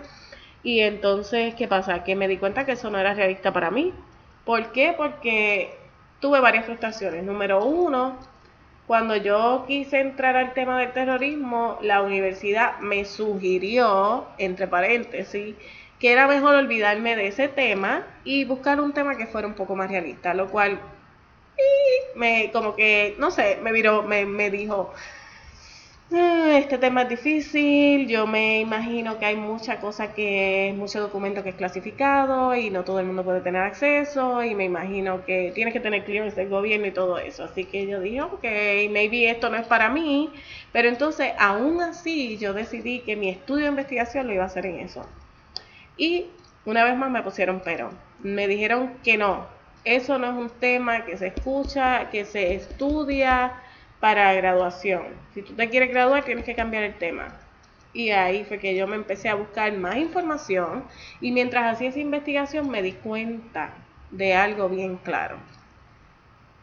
y 0.63 0.81
entonces, 0.81 1.55
¿qué 1.55 1.67
pasa? 1.69 2.05
Que 2.05 2.15
me 2.15 2.29
di 2.29 2.37
cuenta 2.37 2.65
que 2.65 2.73
eso 2.73 2.91
no 2.91 2.99
era 2.99 3.15
realista 3.15 3.53
para 3.53 3.71
mí. 3.71 3.93
¿Por 4.45 4.73
qué? 4.73 4.95
Porque 4.97 5.75
tuve 6.21 6.41
varias 6.41 6.67
frustraciones. 6.67 7.25
Número 7.25 7.65
uno, 7.65 8.17
cuando 8.87 9.17
yo 9.17 9.65
quise 9.67 10.01
entrar 10.01 10.37
al 10.37 10.55
tema 10.55 10.79
del 10.79 10.93
terrorismo, 10.93 11.79
la 11.83 12.03
universidad 12.03 12.79
me 12.81 13.05
sugirió, 13.05 14.27
entre 14.39 14.69
paréntesis, 14.69 15.57
que 15.99 16.13
era 16.13 16.27
mejor 16.27 16.55
olvidarme 16.55 17.17
de 17.17 17.29
ese 17.29 17.49
tema 17.49 18.05
y 18.25 18.45
buscar 18.45 18.81
un 18.81 18.93
tema 18.93 19.17
que 19.17 19.27
fuera 19.27 19.47
un 19.47 19.55
poco 19.55 19.77
más 19.77 19.91
realista, 19.91 20.35
lo 20.35 20.49
cual 20.49 20.81
me 22.17 22.51
como 22.53 22.75
que, 22.75 23.15
no 23.19 23.31
sé, 23.31 23.59
me 23.63 23.73
viró, 23.73 24.03
me, 24.03 24.27
me 24.27 24.51
dijo, 24.51 24.93
este 26.11 26.79
tema 26.79 27.03
es 27.03 27.09
difícil, 27.09 28.07
yo 28.07 28.27
me 28.27 28.61
imagino 28.61 29.19
que 29.19 29.27
hay 29.27 29.37
mucha 29.37 29.81
cosa 29.81 30.13
que, 30.13 30.75
mucho 30.77 31.01
documento 31.01 31.43
que 31.43 31.51
es 31.51 31.55
clasificado 31.55 32.55
y 32.55 32.71
no 32.71 32.85
todo 32.85 33.01
el 33.01 33.07
mundo 33.07 33.25
puede 33.25 33.41
tener 33.41 33.63
acceso 33.63 34.43
y 34.43 34.55
me 34.55 34.65
imagino 34.65 35.25
que 35.25 35.53
tienes 35.55 35.73
que 35.73 35.81
tener 35.81 36.05
clearance 36.05 36.37
del 36.37 36.49
gobierno 36.49 36.87
y 36.87 36.93
todo 36.93 37.19
eso. 37.19 37.45
Así 37.45 37.65
que 37.65 37.87
yo 37.87 38.01
dije, 38.01 38.23
ok, 38.23 38.45
maybe 38.91 39.31
esto 39.31 39.51
no 39.51 39.57
es 39.57 39.67
para 39.67 39.89
mí, 39.89 40.31
pero 40.73 40.89
entonces 40.89 41.33
aún 41.39 41.81
así 41.81 42.39
yo 42.39 42.53
decidí 42.53 43.01
que 43.01 43.17
mi 43.17 43.29
estudio 43.29 43.65
de 43.65 43.71
investigación 43.71 44.27
lo 44.27 44.35
iba 44.35 44.45
a 44.45 44.47
hacer 44.47 44.67
en 44.67 44.81
eso. 44.81 45.07
Y 45.97 46.27
una 46.65 46.85
vez 46.85 46.97
más 46.97 47.11
me 47.11 47.23
pusieron 47.23 47.61
pero, 47.65 47.91
me 48.23 48.47
dijeron 48.49 48.95
que 49.03 49.17
no, 49.17 49.47
eso 49.85 50.19
no 50.19 50.29
es 50.29 50.35
un 50.35 50.51
tema 50.51 51.05
que 51.05 51.17
se 51.17 51.29
escucha, 51.29 52.11
que 52.11 52.25
se 52.25 52.55
estudia 52.55 53.55
para 54.03 54.35
graduación. 54.35 55.05
Si 55.33 55.43
tú 55.43 55.55
te 55.55 55.71
quieres 55.71 55.91
graduar, 55.91 56.25
tienes 56.25 56.45
que 56.45 56.57
cambiar 56.57 56.83
el 56.83 56.99
tema. 56.99 57.29
Y 57.93 58.11
ahí 58.11 58.43
fue 58.43 58.59
que 58.59 58.75
yo 58.75 58.89
me 58.89 58.97
empecé 58.97 59.29
a 59.29 59.37
buscar 59.37 59.73
más 59.75 59.97
información 59.97 60.83
y 61.21 61.31
mientras 61.31 61.73
hacía 61.73 61.91
esa 61.91 62.01
investigación 62.01 62.69
me 62.69 62.83
di 62.83 62.95
cuenta 62.95 63.75
de 64.11 64.35
algo 64.35 64.69
bien 64.69 64.97
claro. 64.97 65.37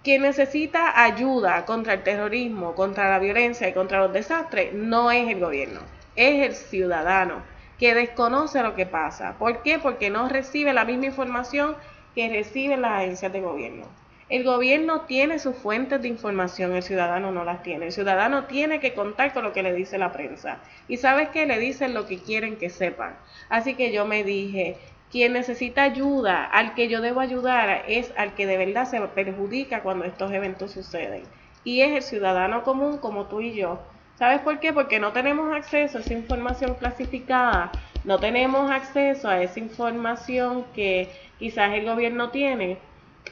Quien 0.04 0.24
necesita 0.24 1.02
ayuda 1.02 1.64
contra 1.64 1.94
el 1.94 2.04
terrorismo, 2.04 2.76
contra 2.76 3.10
la 3.10 3.20
violencia 3.20 3.70
y 3.70 3.74
contra 3.74 4.00
los 4.00 4.12
desastres 4.12 4.74
no 4.74 5.10
es 5.10 5.30
el 5.30 5.40
gobierno, 5.40 5.80
es 6.18 6.46
el 6.46 6.56
ciudadano 6.56 7.42
que 7.78 7.96
desconoce 7.96 8.62
lo 8.62 8.76
que 8.76 8.86
pasa. 8.86 9.38
¿Por 9.40 9.64
qué? 9.64 9.80
Porque 9.80 10.10
no 10.10 10.28
recibe 10.28 10.74
la 10.74 10.84
misma 10.84 11.06
información 11.06 11.78
que 12.16 12.28
reciben 12.28 12.82
las 12.82 13.04
agencias 13.04 13.32
de 13.32 13.40
gobierno. 13.40 13.86
El 14.30 14.44
gobierno 14.44 15.02
tiene 15.02 15.40
sus 15.40 15.56
fuentes 15.56 16.04
de 16.04 16.08
información, 16.08 16.76
el 16.76 16.84
ciudadano 16.84 17.32
no 17.32 17.44
las 17.44 17.64
tiene. 17.64 17.88
El 17.88 17.92
ciudadano 17.92 18.46
tiene 18.46 18.80
que 18.80 18.94
contar 18.94 19.34
con 19.34 19.44
lo 19.44 19.54
que 19.54 19.64
le 19.64 19.74
dice 19.74 19.98
la 19.98 20.12
prensa. 20.12 20.60
Y 20.88 20.98
sabes 20.98 21.30
que 21.30 21.48
le 21.48 21.58
dicen 21.58 21.96
lo 21.96 22.06
que 22.06 22.20
quieren 22.20 22.56
que 22.56 22.70
sepan. 22.70 23.18
Así 23.50 23.74
que 23.74 23.92
yo 23.92 24.06
me 24.06 24.24
dije, 24.24 24.78
quien 25.12 25.34
necesita 25.34 25.82
ayuda, 25.82 26.46
al 26.46 26.76
que 26.76 26.88
yo 26.88 27.02
debo 27.02 27.22
ayudar, 27.22 27.86
es 27.88 28.14
al 28.18 28.36
que 28.36 28.46
de 28.46 28.58
verdad 28.58 28.86
se 28.86 29.02
perjudica 29.02 29.82
cuando 29.82 30.06
estos 30.06 30.32
eventos 30.32 30.74
suceden. 30.74 31.24
Y 31.64 31.82
es 31.82 31.92
el 31.92 32.04
ciudadano 32.04 32.62
común 32.62 33.00
como 33.00 33.26
tú 33.26 33.42
y 33.42 33.56
yo. 33.56 33.80
¿Sabes 34.20 34.42
por 34.42 34.60
qué? 34.60 34.74
Porque 34.74 35.00
no 35.00 35.12
tenemos 35.12 35.52
acceso 35.56 35.98
a 35.98 36.02
esa 36.02 36.14
información 36.14 36.76
clasificada, 36.76 37.72
no 38.04 38.20
tenemos 38.20 38.70
acceso 38.70 39.28
a 39.28 39.42
esa 39.42 39.60
información 39.60 40.66
que 40.76 41.10
quizás 41.40 41.74
el 41.74 41.86
gobierno 41.86 42.30
tiene 42.30 42.78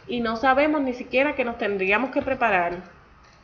y 0.07 0.21
no 0.21 0.37
sabemos 0.37 0.81
ni 0.81 0.93
siquiera 0.93 1.35
que 1.35 1.45
nos 1.45 1.57
tendríamos 1.57 2.11
que 2.11 2.21
preparar. 2.21 2.77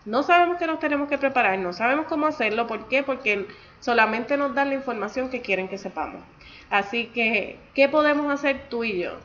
No 0.06 0.22
sabemos 0.24 0.58
que 0.58 0.68
nos 0.68 0.80
tenemos 0.80 1.08
que 1.08 1.18
preparar, 1.18 1.58
no 1.60 1.72
sabemos 1.72 2.08
cómo 2.08 2.28
hacerlo. 2.28 2.68
¿Por 2.68 2.90
qué? 2.90 3.04
Porque 3.04 3.48
solamente 3.80 4.36
nos 4.36 4.54
dan 4.54 4.70
la 4.70 4.76
información 4.76 5.30
que 5.30 5.42
quieren 5.42 5.70
que 5.70 5.78
sepamos. 5.78 6.22
Así 6.70 7.08
que, 7.08 7.58
¿qué 7.74 7.88
podemos 7.88 8.32
hacer 8.32 8.68
tú 8.70 8.84
y 8.84 9.00
yo? 9.00 9.18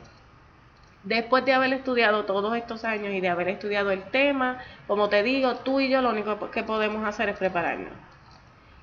Después 1.03 1.45
de 1.45 1.53
haber 1.53 1.73
estudiado 1.73 2.25
todos 2.25 2.55
estos 2.55 2.85
años 2.85 3.13
y 3.13 3.21
de 3.21 3.29
haber 3.29 3.49
estudiado 3.49 3.91
el 3.91 4.03
tema, 4.03 4.59
como 4.87 5.09
te 5.09 5.23
digo, 5.23 5.55
tú 5.55 5.79
y 5.79 5.89
yo 5.89 6.01
lo 6.01 6.09
único 6.09 6.51
que 6.51 6.63
podemos 6.63 7.05
hacer 7.05 7.29
es 7.29 7.37
prepararnos. 7.37 7.93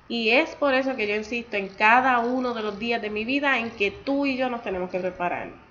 Y 0.07 0.29
es 0.29 0.55
por 0.55 0.73
eso 0.73 0.95
que 0.95 1.07
yo 1.07 1.15
insisto 1.15 1.57
en 1.57 1.67
cada 1.69 2.19
uno 2.19 2.53
de 2.53 2.63
los 2.63 2.79
días 2.79 3.01
de 3.01 3.09
mi 3.09 3.25
vida 3.25 3.59
en 3.59 3.71
que 3.71 3.91
tú 3.91 4.25
y 4.25 4.37
yo 4.37 4.49
nos 4.49 4.63
tenemos 4.63 4.89
que 4.89 4.99
preparar 4.99 5.66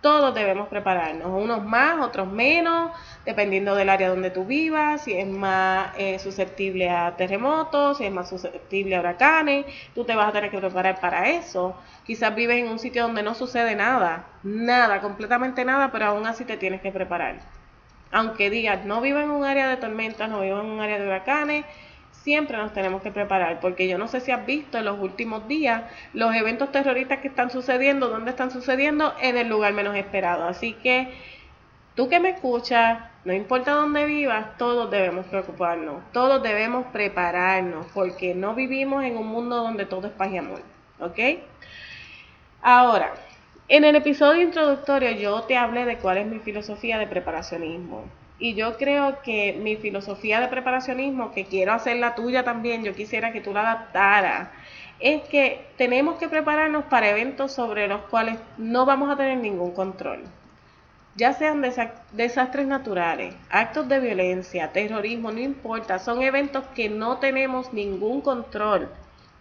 todos 0.00 0.34
debemos 0.34 0.68
prepararnos, 0.68 1.28
unos 1.28 1.64
más, 1.64 2.00
otros 2.00 2.30
menos, 2.30 2.92
dependiendo 3.24 3.74
del 3.74 3.88
área 3.88 4.08
donde 4.08 4.30
tú 4.30 4.44
vivas, 4.44 5.02
si 5.02 5.14
es 5.14 5.26
más 5.26 5.90
eh, 5.98 6.18
susceptible 6.18 6.90
a 6.90 7.16
terremotos, 7.16 7.98
si 7.98 8.04
es 8.04 8.12
más 8.12 8.28
susceptible 8.28 8.96
a 8.96 9.00
huracanes, 9.00 9.66
tú 9.94 10.04
te 10.04 10.14
vas 10.14 10.28
a 10.28 10.32
tener 10.32 10.50
que 10.50 10.58
preparar 10.58 11.00
para 11.00 11.30
eso. 11.30 11.76
Quizás 12.04 12.34
vives 12.34 12.58
en 12.58 12.68
un 12.70 12.78
sitio 12.78 13.02
donde 13.02 13.22
no 13.22 13.34
sucede 13.34 13.74
nada, 13.74 14.26
nada, 14.42 15.00
completamente 15.00 15.64
nada, 15.64 15.90
pero 15.90 16.06
aún 16.06 16.26
así 16.26 16.44
te 16.44 16.56
tienes 16.56 16.80
que 16.80 16.92
preparar. 16.92 17.40
Aunque 18.12 18.50
digas, 18.50 18.84
no 18.84 19.00
vivo 19.00 19.18
en 19.18 19.30
un 19.30 19.44
área 19.44 19.68
de 19.68 19.76
tormentas, 19.76 20.30
no 20.30 20.40
vivo 20.40 20.60
en 20.60 20.66
un 20.66 20.80
área 20.80 20.98
de 20.98 21.06
huracanes, 21.06 21.64
siempre 22.26 22.56
nos 22.56 22.72
tenemos 22.72 23.02
que 23.02 23.12
preparar, 23.12 23.60
porque 23.60 23.86
yo 23.86 23.98
no 23.98 24.08
sé 24.08 24.18
si 24.18 24.32
has 24.32 24.44
visto 24.44 24.78
en 24.78 24.84
los 24.84 24.98
últimos 24.98 25.46
días 25.46 25.84
los 26.12 26.34
eventos 26.34 26.72
terroristas 26.72 27.20
que 27.20 27.28
están 27.28 27.50
sucediendo, 27.50 28.08
dónde 28.08 28.32
están 28.32 28.50
sucediendo, 28.50 29.14
en 29.22 29.36
el 29.36 29.48
lugar 29.48 29.72
menos 29.74 29.94
esperado. 29.94 30.42
Así 30.48 30.72
que 30.72 31.14
tú 31.94 32.08
que 32.08 32.18
me 32.18 32.30
escuchas, 32.30 32.98
no 33.24 33.32
importa 33.32 33.74
dónde 33.74 34.06
vivas, 34.06 34.58
todos 34.58 34.90
debemos 34.90 35.24
preocuparnos, 35.26 36.02
todos 36.12 36.42
debemos 36.42 36.86
prepararnos, 36.86 37.86
porque 37.94 38.34
no 38.34 38.56
vivimos 38.56 39.04
en 39.04 39.16
un 39.16 39.28
mundo 39.28 39.58
donde 39.58 39.86
todo 39.86 40.08
es 40.08 40.12
paz 40.12 40.32
y 40.32 40.38
amor, 40.38 40.62
¿ok? 40.98 41.20
Ahora, 42.60 43.14
en 43.68 43.84
el 43.84 43.94
episodio 43.94 44.42
introductorio 44.42 45.12
yo 45.12 45.42
te 45.42 45.56
hablé 45.56 45.84
de 45.84 45.98
cuál 45.98 46.18
es 46.18 46.26
mi 46.26 46.40
filosofía 46.40 46.98
de 46.98 47.06
preparacionismo. 47.06 48.02
Y 48.38 48.54
yo 48.54 48.76
creo 48.76 49.22
que 49.22 49.54
mi 49.54 49.76
filosofía 49.76 50.40
de 50.40 50.48
preparacionismo, 50.48 51.32
que 51.32 51.46
quiero 51.46 51.72
hacer 51.72 51.96
la 51.96 52.14
tuya 52.14 52.44
también, 52.44 52.84
yo 52.84 52.94
quisiera 52.94 53.32
que 53.32 53.40
tú 53.40 53.54
la 53.54 53.60
adaptaras, 53.62 54.50
es 55.00 55.22
que 55.24 55.66
tenemos 55.76 56.18
que 56.18 56.28
prepararnos 56.28 56.84
para 56.84 57.08
eventos 57.08 57.52
sobre 57.52 57.88
los 57.88 58.02
cuales 58.02 58.38
no 58.58 58.84
vamos 58.84 59.10
a 59.10 59.16
tener 59.16 59.38
ningún 59.38 59.72
control. 59.72 60.24
Ya 61.16 61.32
sean 61.32 61.62
desastres 61.62 62.66
naturales, 62.66 63.34
actos 63.48 63.88
de 63.88 64.00
violencia, 64.00 64.72
terrorismo, 64.72 65.32
no 65.32 65.40
importa, 65.40 65.98
son 65.98 66.20
eventos 66.20 66.64
que 66.74 66.90
no 66.90 67.16
tenemos 67.16 67.72
ningún 67.72 68.20
control. 68.20 68.90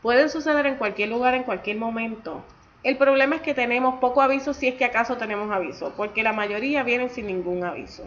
Pueden 0.02 0.30
suceder 0.30 0.68
en 0.68 0.78
cualquier 0.78 1.10
lugar, 1.10 1.34
en 1.34 1.44
cualquier 1.44 1.76
momento. 1.76 2.46
El 2.84 2.96
problema 2.96 3.36
es 3.36 3.42
que 3.42 3.54
tenemos 3.54 4.00
poco 4.00 4.22
aviso 4.22 4.54
si 4.54 4.70
es 4.70 4.76
que 4.76 4.86
acaso 4.86 5.18
tenemos 5.18 5.52
aviso, 5.52 5.94
porque 5.98 6.24
la 6.24 6.32
mayoría 6.32 6.84
vienen 6.84 7.10
sin 7.10 7.28
ningún 7.28 7.66
aviso. 7.66 8.04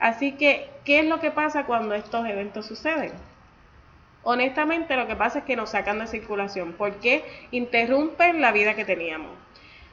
Así 0.00 0.32
que, 0.32 0.68
¿qué 0.84 1.00
es 1.00 1.06
lo 1.06 1.20
que 1.20 1.30
pasa 1.30 1.66
cuando 1.66 1.94
estos 1.94 2.26
eventos 2.26 2.66
suceden? 2.66 3.12
Honestamente, 4.22 4.96
lo 4.96 5.06
que 5.06 5.16
pasa 5.16 5.40
es 5.40 5.44
que 5.44 5.56
nos 5.56 5.70
sacan 5.70 5.98
de 5.98 6.06
circulación 6.06 6.74
porque 6.76 7.24
interrumpen 7.52 8.40
la 8.40 8.50
vida 8.50 8.74
que 8.74 8.84
teníamos. 8.84 9.30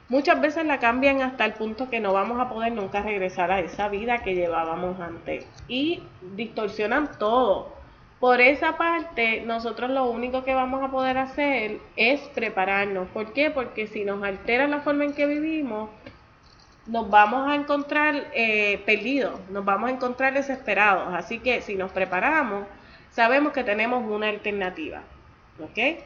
Muchas 0.08 0.40
veces 0.40 0.64
la 0.64 0.78
cambian 0.78 1.20
hasta 1.20 1.44
el 1.44 1.52
punto 1.52 1.90
que 1.90 2.00
no 2.00 2.14
vamos 2.14 2.40
a 2.40 2.48
poder 2.48 2.72
nunca 2.72 3.02
regresar 3.02 3.50
a 3.50 3.60
esa 3.60 3.88
vida 3.88 4.22
que 4.22 4.34
llevábamos 4.34 4.98
antes. 5.00 5.46
Y 5.68 6.02
distorsionan 6.34 7.10
todo. 7.18 7.76
Por 8.18 8.40
esa 8.40 8.78
parte, 8.78 9.42
nosotros 9.42 9.90
lo 9.90 10.06
único 10.06 10.44
que 10.44 10.54
vamos 10.54 10.82
a 10.82 10.90
poder 10.90 11.18
hacer 11.18 11.78
es 11.96 12.20
prepararnos. 12.34 13.08
¿Por 13.08 13.34
qué? 13.34 13.50
Porque 13.50 13.86
si 13.86 14.04
nos 14.04 14.22
altera 14.22 14.66
la 14.66 14.80
forma 14.80 15.04
en 15.04 15.12
que 15.12 15.26
vivimos, 15.26 15.90
nos 16.88 17.08
vamos 17.10 17.48
a 17.48 17.54
encontrar 17.54 18.30
eh, 18.34 18.82
perdidos, 18.84 19.38
nos 19.50 19.64
vamos 19.64 19.90
a 19.90 19.92
encontrar 19.92 20.34
desesperados. 20.34 21.14
Así 21.14 21.38
que 21.38 21.60
si 21.60 21.76
nos 21.76 21.92
preparamos, 21.92 22.66
sabemos 23.10 23.52
que 23.52 23.62
tenemos 23.62 24.04
una 24.10 24.28
alternativa. 24.28 25.02
¿Ok? 25.62 26.00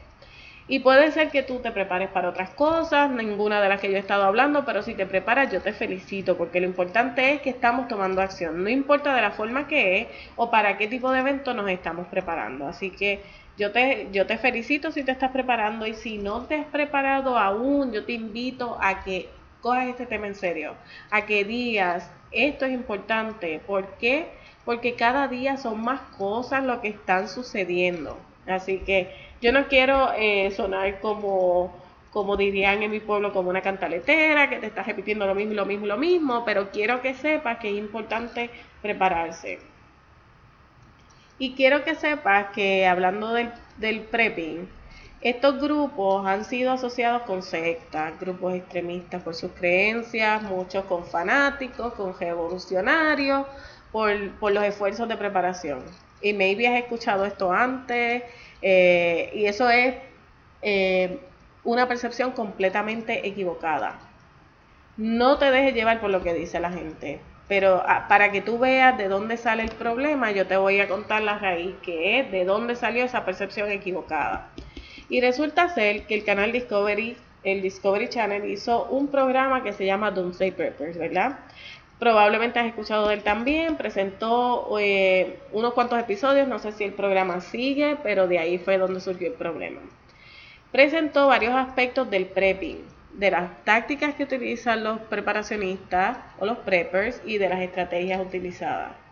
Y 0.67 0.79
puede 0.79 1.11
ser 1.11 1.29
que 1.29 1.43
tú 1.43 1.59
te 1.59 1.71
prepares 1.71 2.09
para 2.09 2.29
otras 2.29 2.49
cosas, 2.51 3.09
ninguna 3.09 3.61
de 3.61 3.67
las 3.67 3.81
que 3.81 3.91
yo 3.91 3.97
he 3.97 3.99
estado 3.99 4.23
hablando, 4.23 4.63
pero 4.63 4.81
si 4.81 4.93
te 4.93 5.05
preparas 5.05 5.51
yo 5.51 5.61
te 5.61 5.73
felicito, 5.73 6.37
porque 6.37 6.61
lo 6.61 6.67
importante 6.67 7.33
es 7.33 7.41
que 7.41 7.49
estamos 7.49 7.89
tomando 7.89 8.21
acción, 8.21 8.63
no 8.63 8.69
importa 8.69 9.13
de 9.13 9.21
la 9.21 9.31
forma 9.31 9.67
que 9.67 10.01
es 10.01 10.07
o 10.37 10.49
para 10.49 10.77
qué 10.77 10.87
tipo 10.87 11.11
de 11.11 11.19
evento 11.19 11.53
nos 11.53 11.69
estamos 11.69 12.07
preparando. 12.07 12.67
Así 12.67 12.91
que 12.91 13.21
yo 13.57 13.71
te, 13.71 14.07
yo 14.13 14.25
te 14.25 14.37
felicito 14.37 14.91
si 14.91 15.03
te 15.03 15.11
estás 15.11 15.31
preparando 15.31 15.85
y 15.85 15.95
si 15.95 16.17
no 16.17 16.43
te 16.43 16.55
has 16.55 16.65
preparado 16.67 17.37
aún, 17.37 17.91
yo 17.91 18.05
te 18.05 18.13
invito 18.13 18.77
a 18.81 19.03
que 19.03 19.29
cojas 19.63 19.87
este 19.87 20.05
tema 20.05 20.27
en 20.27 20.35
serio, 20.35 20.75
a 21.09 21.25
que 21.25 21.45
digas, 21.45 22.11
esto 22.31 22.65
es 22.65 22.73
importante. 22.73 23.61
¿Por 23.65 23.87
qué? 23.97 24.27
Porque 24.65 24.95
cada 24.95 25.27
día 25.27 25.57
son 25.57 25.81
más 25.81 26.01
cosas 26.17 26.63
lo 26.63 26.81
que 26.81 26.89
están 26.89 27.29
sucediendo. 27.29 28.19
Así 28.45 28.79
que 28.79 29.09
yo 29.41 29.53
no 29.53 29.67
quiero 29.69 30.11
eh, 30.17 30.51
sonar 30.51 30.99
como, 30.99 31.73
como 32.11 32.35
dirían 32.35 32.83
en 32.83 32.91
mi 32.91 32.99
pueblo, 32.99 33.31
como 33.31 33.49
una 33.49 33.61
cantaletera, 33.61 34.49
que 34.49 34.57
te 34.57 34.67
estás 34.67 34.85
repitiendo 34.85 35.25
lo 35.25 35.33
mismo, 35.33 35.53
lo 35.53 35.65
mismo, 35.65 35.85
lo 35.85 35.97
mismo, 35.97 36.43
pero 36.43 36.69
quiero 36.71 37.01
que 37.01 37.13
sepas 37.13 37.59
que 37.59 37.69
es 37.69 37.77
importante 37.77 38.49
prepararse. 38.81 39.59
Y 41.39 41.53
quiero 41.53 41.85
que 41.85 41.95
sepas 41.95 42.47
que 42.53 42.85
hablando 42.85 43.33
del, 43.33 43.51
del 43.77 44.01
prepping, 44.01 44.67
estos 45.23 45.61
grupos 45.61 46.27
han 46.27 46.43
sido 46.43 46.73
asociados 46.73 47.21
con 47.21 47.43
sectas, 47.43 48.19
grupos 48.19 48.55
extremistas 48.55 49.23
por 49.23 49.33
sus 49.35 49.51
creencias, 49.53 50.41
muchos 50.43 50.83
con 50.83 51.05
fanáticos, 51.05 51.93
con 51.93 52.17
revolucionarios, 52.19 53.47
por, 53.93 54.11
los 54.51 54.63
esfuerzos 54.65 55.07
de 55.07 55.15
preparación. 55.15 55.81
Y 56.21 56.33
maybe 56.33 56.67
has 56.67 56.77
escuchado 56.81 57.25
esto 57.25 57.53
antes, 57.53 58.23
eh, 58.61 59.31
y 59.33 59.45
eso 59.45 59.69
es 59.69 59.95
eh, 60.61 61.19
una 61.63 61.87
percepción 61.87 62.31
completamente 62.31 63.25
equivocada. 63.25 63.99
No 64.97 65.37
te 65.37 65.51
dejes 65.51 65.73
llevar 65.73 66.01
por 66.01 66.09
lo 66.09 66.21
que 66.21 66.33
dice 66.33 66.59
la 66.59 66.71
gente, 66.71 67.21
pero 67.47 67.81
ah, 67.87 68.07
para 68.09 68.29
que 68.31 68.41
tú 68.41 68.59
veas 68.59 68.97
de 68.97 69.07
dónde 69.07 69.37
sale 69.37 69.63
el 69.63 69.71
problema, 69.71 70.31
yo 70.31 70.47
te 70.47 70.57
voy 70.57 70.81
a 70.81 70.89
contar 70.89 71.21
la 71.21 71.39
raíz 71.39 71.75
que 71.81 72.19
es 72.19 72.29
de 72.29 72.43
dónde 72.43 72.75
salió 72.75 73.05
esa 73.05 73.23
percepción 73.23 73.71
equivocada. 73.71 74.49
Y 75.13 75.21
resulta 75.21 75.69
ser 75.69 76.07
que 76.07 76.15
el 76.15 76.23
canal 76.23 76.51
Discovery, 76.51 77.15
el 77.43 77.61
Discovery 77.61 78.09
Channel, 78.09 78.49
hizo 78.49 78.85
un 78.85 79.09
programa 79.09 79.61
que 79.61 79.71
se 79.71 79.85
llama 79.85 80.09
Doomsday 80.09 80.49
Preppers, 80.49 80.97
¿verdad? 80.97 81.37
Probablemente 81.99 82.57
has 82.57 82.65
escuchado 82.65 83.07
de 83.07 83.13
él 83.13 83.21
también, 83.21 83.75
presentó 83.77 84.75
eh, 84.79 85.37
unos 85.51 85.73
cuantos 85.75 85.99
episodios, 85.99 86.47
no 86.47 86.57
sé 86.57 86.71
si 86.71 86.83
el 86.83 86.93
programa 86.93 87.41
sigue, 87.41 87.95
pero 88.01 88.27
de 88.27 88.39
ahí 88.39 88.57
fue 88.57 88.79
donde 88.79 88.99
surgió 89.01 89.27
el 89.27 89.33
problema. 89.33 89.81
Presentó 90.71 91.27
varios 91.27 91.53
aspectos 91.53 92.09
del 92.09 92.25
prepping, 92.25 92.79
de 93.13 93.29
las 93.29 93.63
tácticas 93.65 94.15
que 94.15 94.23
utilizan 94.23 94.83
los 94.83 94.99
preparacionistas 95.01 96.17
o 96.39 96.47
los 96.47 96.57
preppers 96.57 97.21
y 97.23 97.37
de 97.37 97.49
las 97.49 97.61
estrategias 97.61 98.19
utilizadas. 98.19 99.02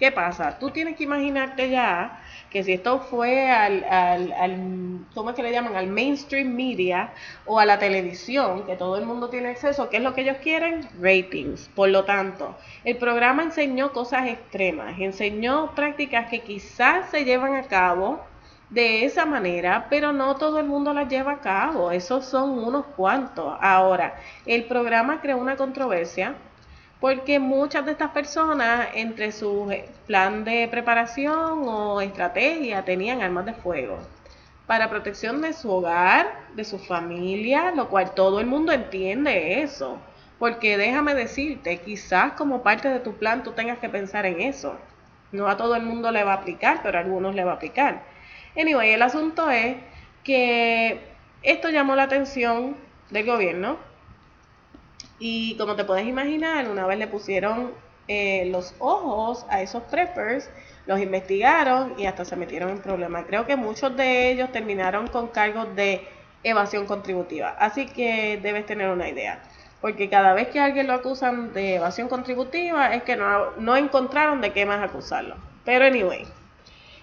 ¿Qué 0.00 0.10
pasa? 0.10 0.58
Tú 0.58 0.70
tienes 0.70 0.96
que 0.96 1.04
imaginarte 1.04 1.68
ya 1.68 2.22
que 2.48 2.64
si 2.64 2.72
esto 2.72 3.00
fue 3.00 3.50
al, 3.50 3.84
al, 3.84 4.32
al, 4.32 5.06
¿cómo 5.14 5.28
es 5.28 5.36
que 5.36 5.42
le 5.42 5.52
llaman? 5.52 5.76
Al 5.76 5.88
mainstream 5.88 6.54
media 6.54 7.12
o 7.44 7.60
a 7.60 7.66
la 7.66 7.78
televisión, 7.78 8.64
que 8.64 8.76
todo 8.76 8.96
el 8.96 9.04
mundo 9.04 9.28
tiene 9.28 9.50
acceso, 9.50 9.90
¿qué 9.90 9.98
es 9.98 10.02
lo 10.02 10.14
que 10.14 10.22
ellos 10.22 10.38
quieren? 10.42 10.88
Ratings. 10.98 11.68
Por 11.74 11.90
lo 11.90 12.06
tanto, 12.06 12.56
el 12.82 12.96
programa 12.96 13.42
enseñó 13.42 13.92
cosas 13.92 14.26
extremas, 14.26 14.98
enseñó 14.98 15.74
prácticas 15.74 16.30
que 16.30 16.40
quizás 16.40 17.10
se 17.10 17.26
llevan 17.26 17.54
a 17.56 17.64
cabo 17.64 18.20
de 18.70 19.04
esa 19.04 19.26
manera, 19.26 19.86
pero 19.90 20.14
no 20.14 20.36
todo 20.36 20.60
el 20.60 20.66
mundo 20.66 20.94
las 20.94 21.08
lleva 21.10 21.32
a 21.32 21.40
cabo, 21.40 21.90
esos 21.90 22.24
son 22.24 22.58
unos 22.58 22.86
cuantos. 22.96 23.54
Ahora, 23.60 24.14
el 24.46 24.64
programa 24.64 25.20
creó 25.20 25.36
una 25.36 25.56
controversia 25.56 26.36
porque 27.00 27.38
muchas 27.38 27.86
de 27.86 27.92
estas 27.92 28.10
personas 28.10 28.88
entre 28.94 29.32
su 29.32 29.72
plan 30.06 30.44
de 30.44 30.68
preparación 30.70 31.66
o 31.66 32.00
estrategia 32.00 32.84
tenían 32.84 33.22
armas 33.22 33.46
de 33.46 33.54
fuego 33.54 33.98
para 34.70 34.88
protección 34.88 35.40
de 35.40 35.52
su 35.52 35.68
hogar, 35.68 36.32
de 36.54 36.64
su 36.64 36.78
familia, 36.78 37.72
lo 37.72 37.88
cual 37.88 38.14
todo 38.14 38.38
el 38.38 38.46
mundo 38.46 38.70
entiende 38.70 39.62
eso. 39.62 39.98
Porque 40.38 40.76
déjame 40.76 41.14
decirte, 41.14 41.78
quizás 41.78 42.34
como 42.34 42.62
parte 42.62 42.88
de 42.88 43.00
tu 43.00 43.14
plan 43.16 43.42
tú 43.42 43.50
tengas 43.50 43.78
que 43.78 43.88
pensar 43.88 44.26
en 44.26 44.40
eso. 44.40 44.78
No 45.32 45.48
a 45.48 45.56
todo 45.56 45.74
el 45.74 45.82
mundo 45.82 46.12
le 46.12 46.22
va 46.22 46.34
a 46.34 46.36
aplicar, 46.36 46.82
pero 46.84 46.98
a 46.98 47.00
algunos 47.00 47.34
le 47.34 47.42
va 47.42 47.50
a 47.50 47.54
aplicar. 47.56 48.02
Anyway, 48.56 48.92
el 48.92 49.02
asunto 49.02 49.50
es 49.50 49.76
que 50.22 51.00
esto 51.42 51.68
llamó 51.70 51.96
la 51.96 52.04
atención 52.04 52.76
del 53.10 53.26
gobierno 53.26 53.76
y 55.20 55.54
como 55.56 55.76
te 55.76 55.84
puedes 55.84 56.06
imaginar, 56.06 56.68
una 56.68 56.86
vez 56.86 56.98
le 56.98 57.06
pusieron 57.06 57.72
eh, 58.08 58.48
los 58.50 58.74
ojos 58.78 59.46
a 59.50 59.62
esos 59.62 59.82
preppers, 59.84 60.50
los 60.86 60.98
investigaron 60.98 61.94
y 61.98 62.06
hasta 62.06 62.24
se 62.24 62.34
metieron 62.34 62.70
en 62.70 62.78
problemas. 62.80 63.26
Creo 63.26 63.46
que 63.46 63.54
muchos 63.54 63.96
de 63.96 64.32
ellos 64.32 64.50
terminaron 64.50 65.06
con 65.06 65.28
cargos 65.28 65.76
de 65.76 66.08
evasión 66.42 66.86
contributiva. 66.86 67.50
Así 67.58 67.86
que 67.86 68.40
debes 68.42 68.66
tener 68.66 68.88
una 68.88 69.08
idea. 69.08 69.42
Porque 69.80 70.08
cada 70.08 70.32
vez 70.34 70.48
que 70.48 70.58
alguien 70.58 70.86
lo 70.86 70.94
acusan 70.94 71.52
de 71.52 71.76
evasión 71.76 72.08
contributiva 72.08 72.94
es 72.94 73.02
que 73.02 73.16
no, 73.16 73.52
no 73.58 73.76
encontraron 73.76 74.40
de 74.40 74.52
qué 74.52 74.66
más 74.66 74.82
acusarlo. 74.82 75.36
Pero 75.64 75.84
anyway, 75.84 76.26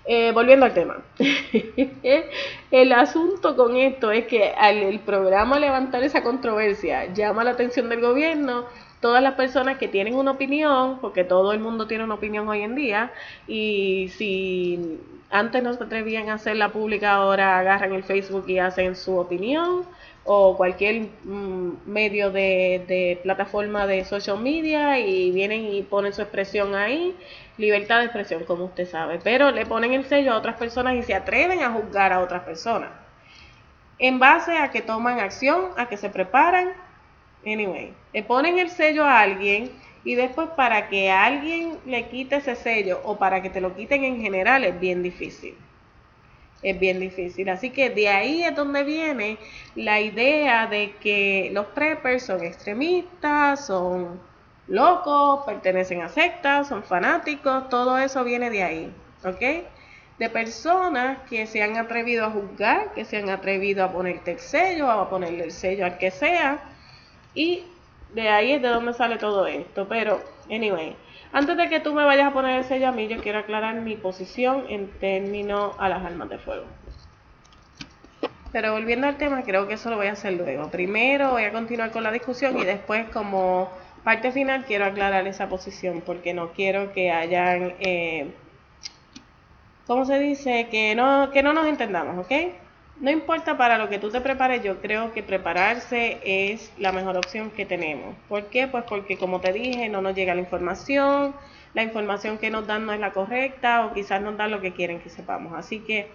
eh, 0.07 0.31
volviendo 0.31 0.65
al 0.65 0.73
tema. 0.73 0.97
el 2.71 2.91
asunto 2.93 3.55
con 3.55 3.75
esto 3.75 4.11
es 4.11 4.25
que 4.25 4.53
al 4.57 4.77
el 4.77 4.99
programa 4.99 5.59
levantar 5.59 6.03
esa 6.03 6.23
controversia 6.23 7.13
llama 7.13 7.43
la 7.43 7.51
atención 7.51 7.89
del 7.89 8.01
gobierno, 8.01 8.65
todas 9.01 9.21
las 9.21 9.33
personas 9.33 9.77
que 9.77 9.87
tienen 9.87 10.15
una 10.15 10.31
opinión, 10.31 10.99
porque 11.01 11.23
todo 11.23 11.51
el 11.51 11.59
mundo 11.59 11.87
tiene 11.87 12.03
una 12.05 12.15
opinión 12.15 12.47
hoy 12.47 12.61
en 12.61 12.75
día, 12.75 13.11
y 13.47 14.09
si 14.17 14.99
antes 15.29 15.61
no 15.61 15.73
se 15.73 15.83
atrevían 15.83 16.29
a 16.29 16.35
hacerla 16.35 16.69
pública, 16.69 17.13
ahora 17.13 17.59
agarran 17.59 17.93
el 17.93 18.03
Facebook 18.03 18.45
y 18.47 18.59
hacen 18.59 18.95
su 18.95 19.17
opinión, 19.17 19.85
o 20.23 20.57
cualquier 20.57 21.07
mm, 21.23 21.71
medio 21.85 22.31
de, 22.31 22.83
de 22.87 23.19
plataforma 23.23 23.87
de 23.87 24.03
social 24.03 24.39
media 24.39 24.99
y 24.99 25.31
vienen 25.31 25.65
y 25.73 25.81
ponen 25.83 26.13
su 26.13 26.21
expresión 26.21 26.75
ahí. 26.75 27.15
Libertad 27.57 27.99
de 27.99 28.05
expresión, 28.05 28.43
como 28.43 28.65
usted 28.65 28.87
sabe, 28.87 29.19
pero 29.23 29.51
le 29.51 29.65
ponen 29.65 29.93
el 29.93 30.05
sello 30.05 30.33
a 30.33 30.37
otras 30.37 30.57
personas 30.57 30.95
y 30.95 31.03
se 31.03 31.15
atreven 31.15 31.63
a 31.63 31.71
juzgar 31.71 32.11
a 32.13 32.19
otras 32.19 32.43
personas. 32.43 32.89
En 33.99 34.19
base 34.19 34.57
a 34.57 34.69
que 34.69 34.81
toman 34.81 35.19
acción, 35.19 35.69
a 35.77 35.87
que 35.87 35.97
se 35.97 36.09
preparan, 36.09 36.73
anyway, 37.45 37.93
le 38.13 38.23
ponen 38.23 38.59
el 38.59 38.69
sello 38.69 39.03
a 39.03 39.21
alguien 39.21 39.71
y 40.07 40.15
después 40.15 40.47
para 40.55 40.87
que 40.87 41.11
alguien 41.11 41.79
le 41.85 42.07
quite 42.07 42.37
ese 42.37 42.55
sello 42.55 43.01
o 43.03 43.17
para 43.17 43.41
que 43.41 43.49
te 43.49 43.59
lo 43.59 43.75
quiten 43.75 44.05
en 44.05 44.21
general 44.21 44.63
es 44.63 44.79
bien 44.79 45.03
difícil. 45.03 45.53
Es 46.61 46.79
bien 46.79 47.01
difícil. 47.01 47.49
Así 47.49 47.71
que 47.71 47.89
de 47.89 48.07
ahí 48.07 48.41
es 48.41 48.55
donde 48.55 48.85
viene 48.85 49.37
la 49.75 49.99
idea 49.99 50.67
de 50.67 50.95
que 51.01 51.49
los 51.51 51.65
preppers 51.65 52.23
son 52.23 52.41
extremistas, 52.41 53.67
son 53.67 54.17
locos, 54.69 55.45
pertenecen 55.45 56.01
a 56.01 56.07
sectas, 56.07 56.69
son 56.69 56.83
fanáticos, 56.83 57.67
todo 57.67 57.97
eso 57.97 58.23
viene 58.23 58.49
de 58.49 58.63
ahí, 58.63 58.93
¿ok? 59.25 59.67
De 60.19 60.29
personas 60.29 61.17
que 61.29 61.47
se 61.47 61.61
han 61.61 61.75
atrevido 61.75 62.23
a 62.23 62.31
juzgar, 62.31 62.93
que 62.93 63.03
se 63.03 63.17
han 63.17 63.29
atrevido 63.29 63.83
a 63.83 63.91
ponerte 63.91 64.31
el 64.31 64.39
sello, 64.39 64.89
a 64.89 65.09
ponerle 65.09 65.43
el 65.43 65.51
sello 65.51 65.83
al 65.83 65.97
que 65.97 66.11
sea, 66.11 66.63
y 67.35 67.65
de 68.13 68.29
ahí 68.29 68.53
es 68.53 68.61
de 68.61 68.69
donde 68.69 68.93
sale 68.93 69.17
todo 69.17 69.47
esto. 69.47 69.87
Pero, 69.87 70.21
anyway, 70.49 70.95
antes 71.31 71.57
de 71.57 71.69
que 71.69 71.79
tú 71.79 71.93
me 71.93 72.05
vayas 72.05 72.27
a 72.27 72.33
poner 72.33 72.59
el 72.59 72.63
sello 72.63 72.87
a 72.87 72.91
mí, 72.91 73.07
yo 73.07 73.21
quiero 73.21 73.39
aclarar 73.39 73.75
mi 73.75 73.95
posición 73.95 74.65
en 74.69 74.89
términos 74.99 75.75
a 75.77 75.89
las 75.89 76.03
armas 76.03 76.29
de 76.29 76.37
fuego. 76.37 76.65
Pero 78.51 78.73
volviendo 78.73 79.07
al 79.07 79.17
tema, 79.17 79.43
creo 79.43 79.67
que 79.67 79.73
eso 79.73 79.89
lo 79.89 79.97
voy 79.97 80.07
a 80.07 80.13
hacer 80.13 80.33
luego. 80.33 80.71
Primero 80.71 81.31
voy 81.31 81.43
a 81.43 81.51
continuar 81.51 81.91
con 81.91 82.03
la 82.03 82.11
discusión 82.11 82.57
y 82.57 82.63
después 82.63 83.09
como 83.09 83.69
parte 84.03 84.31
final 84.31 84.63
quiero 84.65 84.85
aclarar 84.85 85.27
esa 85.27 85.49
posición 85.49 86.01
porque 86.01 86.33
no 86.33 86.53
quiero 86.53 86.93
que 86.93 87.11
hayan, 87.11 87.75
eh, 87.79 88.31
¿cómo 89.85 90.05
se 90.05 90.17
dice? 90.17 90.69
Que 90.71 90.95
no, 90.95 91.29
que 91.31 91.43
no 91.43 91.51
nos 91.51 91.67
entendamos, 91.67 92.25
¿ok? 92.25 92.31
No 92.99 93.11
importa 93.11 93.57
para 93.57 93.77
lo 93.77 93.89
que 93.89 93.99
tú 93.99 94.09
te 94.09 94.21
prepares, 94.21 94.63
yo 94.63 94.81
creo 94.81 95.13
que 95.13 95.21
prepararse 95.21 96.19
es 96.23 96.73
la 96.79 96.91
mejor 96.91 97.15
opción 97.15 97.51
que 97.51 97.63
tenemos. 97.65 98.15
¿Por 98.27 98.49
qué? 98.49 98.67
Pues 98.67 98.85
porque 98.85 99.19
como 99.19 99.39
te 99.39 99.53
dije, 99.53 99.87
no 99.87 100.01
nos 100.01 100.15
llega 100.15 100.33
la 100.33 100.41
información, 100.41 101.35
la 101.75 101.83
información 101.83 102.39
que 102.39 102.49
nos 102.49 102.65
dan 102.65 102.87
no 102.87 102.93
es 102.93 102.99
la 102.99 103.13
correcta 103.13 103.85
o 103.85 103.93
quizás 103.93 104.19
nos 104.21 104.35
dan 104.35 104.49
lo 104.49 104.61
que 104.61 104.73
quieren 104.73 104.99
que 104.99 105.11
sepamos. 105.11 105.53
Así 105.55 105.81
que 105.81 106.11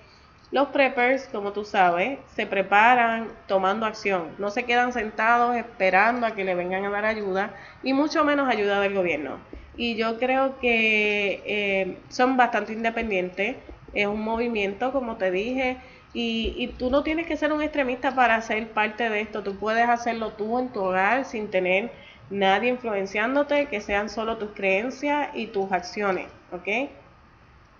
los 0.50 0.68
preppers, 0.68 1.28
como 1.28 1.52
tú 1.52 1.64
sabes, 1.64 2.18
se 2.34 2.46
preparan 2.46 3.28
tomando 3.46 3.86
acción, 3.86 4.34
no 4.38 4.50
se 4.50 4.64
quedan 4.64 4.92
sentados 4.92 5.54
esperando 5.56 6.26
a 6.26 6.34
que 6.34 6.44
le 6.44 6.56
vengan 6.56 6.84
a 6.84 6.90
dar 6.90 7.04
ayuda 7.04 7.54
y 7.84 7.92
mucho 7.92 8.24
menos 8.24 8.48
ayuda 8.48 8.80
del 8.80 8.94
gobierno. 8.94 9.38
Y 9.76 9.94
yo 9.96 10.18
creo 10.18 10.58
que 10.58 11.42
eh, 11.46 11.98
son 12.08 12.36
bastante 12.36 12.72
independientes, 12.72 13.56
es 13.94 14.06
un 14.06 14.22
movimiento, 14.22 14.92
como 14.92 15.16
te 15.16 15.30
dije, 15.30 15.78
y, 16.12 16.54
y 16.58 16.68
tú 16.78 16.90
no 16.90 17.02
tienes 17.02 17.26
que 17.26 17.36
ser 17.36 17.52
un 17.52 17.62
extremista 17.62 18.14
para 18.14 18.40
ser 18.42 18.72
parte 18.72 19.08
de 19.08 19.20
esto, 19.20 19.42
tú 19.42 19.58
puedes 19.58 19.88
hacerlo 19.88 20.32
tú 20.32 20.58
en 20.58 20.72
tu 20.72 20.80
hogar 20.80 21.24
sin 21.24 21.50
tener 21.50 21.92
nadie 22.30 22.70
influenciándote, 22.70 23.66
que 23.68 23.80
sean 23.80 24.08
solo 24.08 24.38
tus 24.38 24.52
creencias 24.52 25.30
y 25.34 25.48
tus 25.48 25.70
acciones, 25.72 26.28
¿ok? 26.50 26.68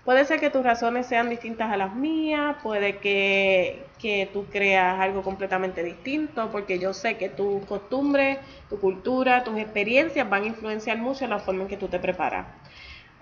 Puede 0.03 0.25
ser 0.25 0.39
que 0.39 0.49
tus 0.49 0.63
razones 0.63 1.07
sean 1.07 1.29
distintas 1.29 1.71
a 1.71 1.77
las 1.77 1.95
mías, 1.95 2.57
puede 2.61 2.99
que, 2.99 4.29
tú 4.33 4.49
creas 4.49 4.99
algo 4.99 5.23
completamente 5.23 5.81
distinto, 5.81 6.51
porque 6.51 6.77
yo 6.77 6.93
sé 6.93 7.17
que 7.17 7.29
tus 7.29 7.65
costumbres, 7.65 8.39
tu 8.69 8.79
cultura, 8.79 9.43
tus 9.45 9.57
experiencias 9.57 10.29
van 10.29 10.43
a 10.43 10.47
influenciar 10.47 10.97
mucho 10.97 11.25
la 11.27 11.39
forma 11.39 11.63
en 11.63 11.69
que 11.69 11.77
tú 11.77 11.87
te 11.87 11.99
preparas. 11.99 12.47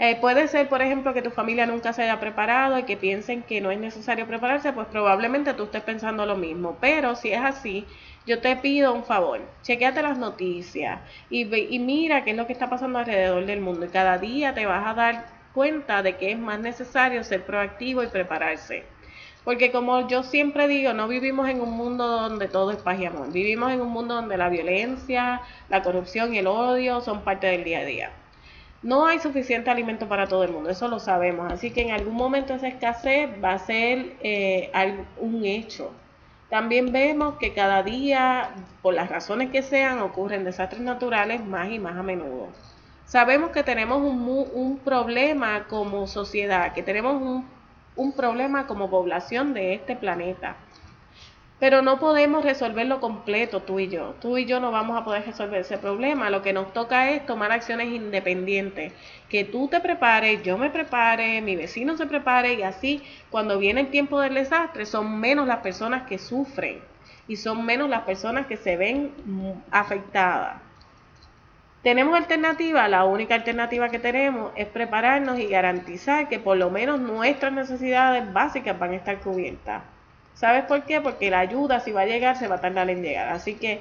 Eh, 0.04 0.18
puede 0.20 0.48
ser, 0.48 0.68
por 0.68 0.82
ejemplo, 0.82 1.14
que 1.14 1.22
tu 1.22 1.30
familia 1.30 1.68
nunca 1.68 1.94
se 1.94 2.02
haya 2.02 2.20
preparado 2.20 2.80
y 2.80 2.84
que 2.86 2.98
piensen 2.98 3.44
que 3.44 3.62
no 3.62 3.70
es 3.70 3.78
necesario 3.78 4.26
prepararse, 4.26 4.74
pues 4.74 4.88
probablemente 4.88 5.54
tú 5.54 5.66
estés 5.66 5.84
pensando 5.84 6.26
lo 6.26 6.36
mismo. 6.38 6.76
Pero 6.82 7.16
si 7.16 7.32
es 7.32 7.40
así, 7.40 7.86
yo 8.26 8.42
te 8.42 8.56
pido 8.56 8.96
un 8.96 9.04
favor, 9.04 9.42
chequeate 9.62 10.02
las 10.02 10.18
noticias 10.18 11.02
y, 11.30 11.44
y 11.56 11.78
mira 11.78 12.24
qué 12.24 12.32
es 12.32 12.38
lo 12.38 12.48
que 12.48 12.54
está 12.54 12.68
pasando 12.68 12.98
alrededor 12.98 13.46
del 13.46 13.62
mundo. 13.62 13.86
Y 13.86 13.90
cada 13.90 14.18
día 14.18 14.56
te 14.56 14.66
vas 14.66 14.88
a 14.88 14.96
dar 14.96 15.26
cuenta 15.54 16.02
de 16.02 16.18
que 16.18 16.32
es 16.32 16.40
más 16.40 16.60
necesario 16.60 17.24
ser 17.24 17.46
proactivo 17.46 18.02
y 18.02 18.08
prepararse. 18.08 18.86
Porque 19.44 19.72
como 19.72 20.08
yo 20.08 20.24
siempre 20.24 20.68
digo, 20.68 20.94
no 20.94 21.08
vivimos 21.08 21.48
en 21.48 21.62
un 21.62 21.78
mundo 21.78 22.08
donde 22.08 22.48
todo 22.48 22.72
es 22.72 22.78
paz 22.78 23.00
y 23.00 23.06
amor. 23.06 23.32
Vivimos 23.32 23.72
en 23.72 23.82
un 23.82 23.90
mundo 23.90 24.16
donde 24.16 24.38
la 24.38 24.50
violencia, 24.50 25.42
la 25.70 25.84
corrupción 25.84 26.34
y 26.34 26.40
el 26.40 26.48
odio 26.48 27.02
son 27.02 27.24
parte 27.24 27.46
del 27.46 27.64
día 27.64 27.80
a 27.82 27.86
día. 27.86 28.21
No 28.84 29.06
hay 29.06 29.20
suficiente 29.20 29.70
alimento 29.70 30.08
para 30.08 30.28
todo 30.28 30.44
el 30.44 30.52
mundo, 30.52 30.70
eso 30.70 30.88
lo 30.88 31.00
sabemos. 31.00 31.52
Así 31.52 31.72
que 31.72 31.82
en 31.84 31.92
algún 31.92 32.16
momento 32.16 32.54
esa 32.56 32.68
escasez 32.68 33.30
va 33.44 33.54
a 33.54 33.60
ser 33.60 34.16
eh, 34.22 34.72
un 35.20 35.46
hecho. 35.46 35.92
También 36.50 36.92
vemos 36.92 37.36
que 37.38 37.54
cada 37.54 37.84
día, 37.84 38.50
por 38.82 38.94
las 38.94 39.10
razones 39.10 39.52
que 39.52 39.62
sean, 39.62 40.00
ocurren 40.00 40.44
desastres 40.44 40.82
naturales 40.82 41.46
más 41.46 41.70
y 41.70 41.80
más 41.80 41.96
a 41.96 42.04
menudo. 42.04 42.48
Sabemos 43.06 43.52
que 43.52 43.64
tenemos 43.64 44.00
un, 44.02 44.28
un 44.54 44.78
problema 44.80 45.66
como 45.68 46.08
sociedad, 46.08 46.74
que 46.74 46.82
tenemos 46.84 47.22
un, 47.22 47.48
un 47.96 48.12
problema 48.14 48.68
como 48.68 48.90
población 48.90 49.54
de 49.54 49.76
este 49.76 49.96
planeta. 49.96 50.56
Pero 51.62 51.84
no 51.84 52.00
podemos 52.00 52.44
resolverlo 52.44 53.00
completo 53.00 53.60
tú 53.60 53.80
y 53.80 53.88
yo. 53.88 54.16
Tú 54.20 54.40
y 54.40 54.46
yo 54.46 54.60
no 54.60 54.72
vamos 54.72 55.00
a 55.00 55.06
poder 55.06 55.28
resolver 55.28 55.62
ese 55.62 55.78
problema. 55.78 56.32
Lo 56.32 56.42
que 56.42 56.54
nos 56.54 56.74
toca 56.74 57.12
es 57.12 57.24
tomar 57.28 57.52
acciones 57.52 57.90
independientes. 57.90 58.94
Que 59.30 59.44
tú 59.44 59.68
te 59.68 59.80
prepares, 59.80 60.42
yo 60.42 60.58
me 60.58 60.72
prepare, 60.72 61.40
mi 61.42 61.56
vecino 61.56 61.96
se 61.98 62.08
prepare 62.08 62.56
y 62.56 62.64
así 62.64 63.04
cuando 63.30 63.60
viene 63.60 63.82
el 63.82 63.92
tiempo 63.92 64.20
del 64.20 64.34
desastre 64.34 64.88
son 64.88 65.20
menos 65.20 65.46
las 65.48 65.60
personas 65.60 66.08
que 66.08 66.18
sufren 66.18 66.80
y 67.28 67.36
son 67.36 67.64
menos 67.64 67.88
las 67.92 68.02
personas 68.02 68.48
que 68.48 68.58
se 68.58 68.76
ven 68.76 69.12
afectadas. 69.70 70.60
¿Tenemos 71.84 72.18
alternativa? 72.18 72.88
La 72.88 73.04
única 73.04 73.36
alternativa 73.36 73.90
que 73.90 74.00
tenemos 74.00 74.52
es 74.56 74.66
prepararnos 74.66 75.38
y 75.38 75.46
garantizar 75.46 76.28
que 76.28 76.40
por 76.40 76.58
lo 76.58 76.72
menos 76.72 77.00
nuestras 77.00 77.54
necesidades 77.54 78.34
básicas 78.34 78.80
van 78.80 78.94
a 78.94 78.96
estar 78.96 79.20
cubiertas. 79.20 79.84
¿Sabes 80.42 80.64
por 80.64 80.86
qué? 80.86 81.00
Porque 81.02 81.30
la 81.30 81.38
ayuda, 81.38 81.80
si 81.82 81.92
va 81.92 82.02
a 82.02 82.06
llegar, 82.08 82.36
se 82.36 82.48
va 82.48 82.56
a 82.56 82.62
tardar 82.62 82.90
en 82.90 83.04
llegar. 83.04 83.30
Así 83.30 83.54
que 83.54 83.80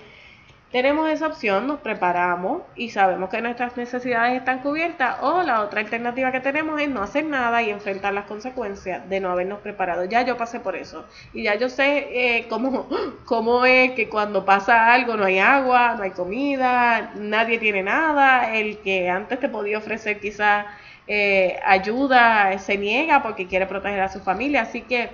tenemos 0.71 1.09
esa 1.09 1.29
opción, 1.29 1.67
nos 1.67 1.81
preparamos 1.81 2.61
y 2.77 2.91
sabemos 2.91 3.31
que 3.31 3.41
nuestras 3.41 3.79
necesidades 3.79 4.37
están 4.37 4.59
cubiertas 4.59 5.17
o 5.23 5.43
la 5.43 5.63
otra 5.63 5.81
alternativa 5.81 6.31
que 6.33 6.41
tenemos 6.41 6.79
es 6.79 6.91
no 6.91 7.03
hacer 7.03 7.25
nada 7.25 7.63
y 7.63 7.71
enfrentar 7.71 8.13
las 8.13 8.27
consecuencias 8.27 9.09
de 9.09 9.21
no 9.21 9.31
habernos 9.31 9.61
preparado. 9.61 10.05
Ya 10.05 10.21
yo 10.21 10.37
pasé 10.37 10.61
por 10.61 10.77
eso 10.77 11.07
y 11.33 11.45
ya 11.45 11.55
yo 11.55 11.71
sé 11.71 12.09
eh, 12.13 12.47
cómo, 12.51 12.87
cómo 13.25 13.65
es 13.65 13.93
que 13.93 14.11
cuando 14.11 14.45
pasa 14.45 14.93
algo 14.93 15.17
no 15.17 15.25
hay 15.25 15.39
agua, 15.39 15.95
no 15.97 16.03
hay 16.03 16.11
comida, 16.11 17.13
nadie 17.17 17.59
tiene 17.59 17.83
nada, 17.83 18.55
el 18.55 18.81
que 18.81 19.09
antes 19.09 19.41
te 19.41 19.49
podía 19.49 19.79
ofrecer 19.79 20.21
quizás 20.21 20.67
eh, 21.07 21.59
ayuda 21.65 22.59
se 22.59 22.77
niega 22.77 23.23
porque 23.23 23.47
quiere 23.47 23.67
proteger 23.67 24.03
a 24.03 24.11
su 24.11 24.21
familia, 24.21 24.61
así 24.61 24.83
que 24.83 25.09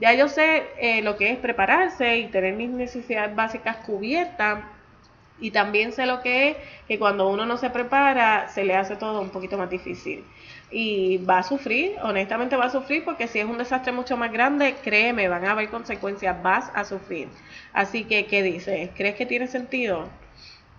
ya 0.00 0.14
yo 0.14 0.28
sé 0.28 0.64
eh, 0.80 1.02
lo 1.02 1.16
que 1.16 1.30
es 1.30 1.38
prepararse 1.38 2.18
y 2.18 2.28
tener 2.28 2.54
mis 2.54 2.70
necesidades 2.70 3.34
básicas 3.34 3.76
cubiertas. 3.78 4.64
Y 5.40 5.52
también 5.52 5.92
sé 5.92 6.04
lo 6.06 6.20
que 6.20 6.50
es 6.50 6.56
que 6.88 6.98
cuando 6.98 7.28
uno 7.28 7.46
no 7.46 7.58
se 7.58 7.70
prepara, 7.70 8.48
se 8.48 8.64
le 8.64 8.74
hace 8.74 8.96
todo 8.96 9.20
un 9.20 9.30
poquito 9.30 9.56
más 9.56 9.70
difícil. 9.70 10.24
Y 10.70 11.18
va 11.18 11.38
a 11.38 11.42
sufrir, 11.44 11.92
honestamente 12.02 12.56
va 12.56 12.66
a 12.66 12.70
sufrir, 12.70 13.04
porque 13.04 13.28
si 13.28 13.38
es 13.38 13.46
un 13.46 13.58
desastre 13.58 13.92
mucho 13.92 14.16
más 14.16 14.32
grande, 14.32 14.74
créeme, 14.82 15.28
van 15.28 15.44
a 15.44 15.52
haber 15.52 15.68
consecuencias, 15.68 16.42
vas 16.42 16.72
a 16.74 16.84
sufrir. 16.84 17.28
Así 17.72 18.04
que, 18.04 18.26
¿qué 18.26 18.42
dices? 18.42 18.90
¿Crees 18.96 19.14
que 19.14 19.26
tiene 19.26 19.46
sentido? 19.46 20.08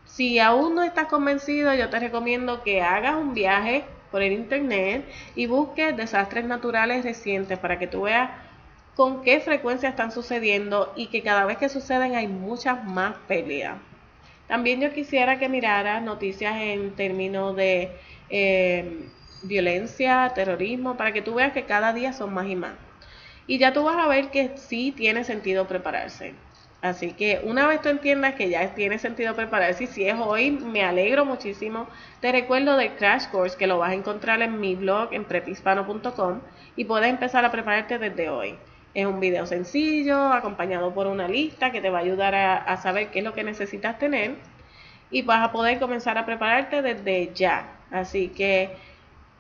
Si 0.06 0.40
aún 0.40 0.76
no 0.76 0.84
estás 0.84 1.08
convencido, 1.08 1.74
yo 1.74 1.90
te 1.90 2.00
recomiendo 2.00 2.62
que 2.64 2.82
hagas 2.82 3.16
un 3.16 3.34
viaje 3.34 3.86
por 4.12 4.22
el 4.22 4.34
internet 4.34 5.06
y 5.36 5.46
busques 5.46 5.96
desastres 5.96 6.46
naturales 6.46 7.06
recientes 7.06 7.58
para 7.60 7.80
que 7.80 7.88
tú 7.88 8.02
veas 8.02 8.30
con 9.00 9.22
qué 9.22 9.40
frecuencia 9.40 9.88
están 9.88 10.12
sucediendo 10.12 10.92
y 10.94 11.08
que 11.08 11.24
cada 11.24 11.46
vez 11.46 11.58
que 11.58 11.70
suceden 11.70 12.16
hay 12.18 12.28
muchas 12.28 12.84
más 12.84 13.16
peleas. 13.30 13.78
También 14.46 14.82
yo 14.82 14.92
quisiera 14.92 15.40
que 15.40 15.48
miraras 15.48 16.04
noticias 16.04 16.58
en 16.58 16.94
términos 16.98 17.56
de 17.56 17.94
eh, 18.30 19.08
violencia, 19.44 20.30
terrorismo, 20.36 20.98
para 20.98 21.14
que 21.14 21.22
tú 21.22 21.36
veas 21.36 21.54
que 21.54 21.64
cada 21.64 21.94
día 21.94 22.12
son 22.12 22.34
más 22.34 22.48
y 22.48 22.58
más. 22.58 22.74
Y 23.48 23.58
ya 23.58 23.72
tú 23.72 23.86
vas 23.86 23.96
a 23.96 24.10
ver 24.10 24.32
que 24.32 24.58
sí 24.58 24.92
tiene 24.92 25.24
sentido 25.24 25.66
prepararse. 25.66 26.34
Así 26.82 27.14
que 27.14 27.40
una 27.46 27.68
vez 27.68 27.82
tú 27.82 27.88
entiendas 27.88 28.36
que 28.36 28.50
ya 28.50 28.76
tiene 28.76 29.00
sentido 29.00 29.34
prepararse, 29.34 29.86
y 29.86 29.88
si 29.88 30.10
es 30.10 30.16
hoy, 30.20 30.52
me 30.52 30.84
alegro 30.84 31.24
muchísimo. 31.24 31.88
Te 32.20 32.34
recuerdo 32.34 32.76
del 32.76 32.98
Crash 32.98 33.30
Course 33.30 33.58
que 33.58 33.66
lo 33.66 33.78
vas 33.78 33.92
a 33.92 33.96
encontrar 33.96 34.42
en 34.42 34.60
mi 34.60 34.76
blog 34.76 35.14
en 35.14 35.24
prepispano.com 35.24 36.42
y 36.76 36.84
puedes 36.84 37.10
empezar 37.10 37.46
a 37.46 37.52
prepararte 37.52 37.98
desde 37.98 38.30
hoy. 38.30 38.58
Es 38.94 39.06
un 39.06 39.20
video 39.20 39.46
sencillo, 39.46 40.34
acompañado 40.34 40.94
por 40.94 41.08
una 41.08 41.28
lista 41.28 41.72
que 41.72 41.82
te 41.82 41.90
va 41.90 42.00
a 42.00 42.02
ayudar 42.02 42.34
a, 42.34 42.78
saber 42.78 43.10
qué 43.12 43.20
es 43.20 43.26
lo 43.26 43.34
que 43.34 43.44
necesitas 43.44 44.00
tener 44.00 44.36
y 45.12 45.22
vas 45.22 45.48
a 45.48 45.52
poder 45.52 45.80
comenzar 45.80 46.18
a 46.18 46.26
prepararte 46.26 46.82
desde 46.82 47.32
ya. 47.34 47.72
Así 47.92 48.30
que, 48.30 48.72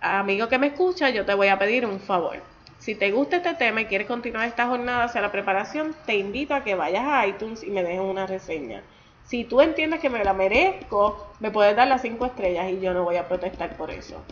amigo 0.01 0.47
que 0.49 0.59
me 0.59 0.67
escucha, 0.67 1.09
yo 1.09 1.25
te 1.25 1.33
voy 1.33 1.47
a 1.47 1.57
pedir 1.57 1.85
un 1.85 1.99
favor. 1.99 2.37
Si 2.77 2.95
te 2.95 3.11
gusta 3.11 3.37
este 3.37 3.55
tema 3.55 3.81
y 3.81 3.85
quieres 3.85 4.07
continuar 4.07 4.47
esta 4.47 4.67
jornada 4.67 5.03
hacia 5.03 5.21
la 5.21 5.31
preparación, 5.31 5.95
te 6.05 6.15
invito 6.15 6.53
a 6.53 6.63
que 6.63 6.75
vayas 6.75 7.05
a 7.05 7.27
iTunes 7.27 7.63
y 7.63 7.71
me 7.71 7.83
dejes 7.83 7.99
una 7.99 8.27
reseña. 8.27 8.83
Si 9.25 9.43
tú 9.43 9.61
entiendes 9.61 9.99
que 9.99 10.09
me 10.09 10.23
la 10.23 10.33
merezco, 10.33 11.31
me 11.39 11.51
puedes 11.51 11.75
dar 11.75 11.87
las 11.87 12.01
5 12.01 12.25
estrellas 12.25 12.71
y 12.71 12.79
yo 12.79 12.93
no 12.93 13.03
voy 13.03 13.17
a 13.17 13.27
protestar 13.27 13.75
por 13.77 13.91
eso. 13.91 14.23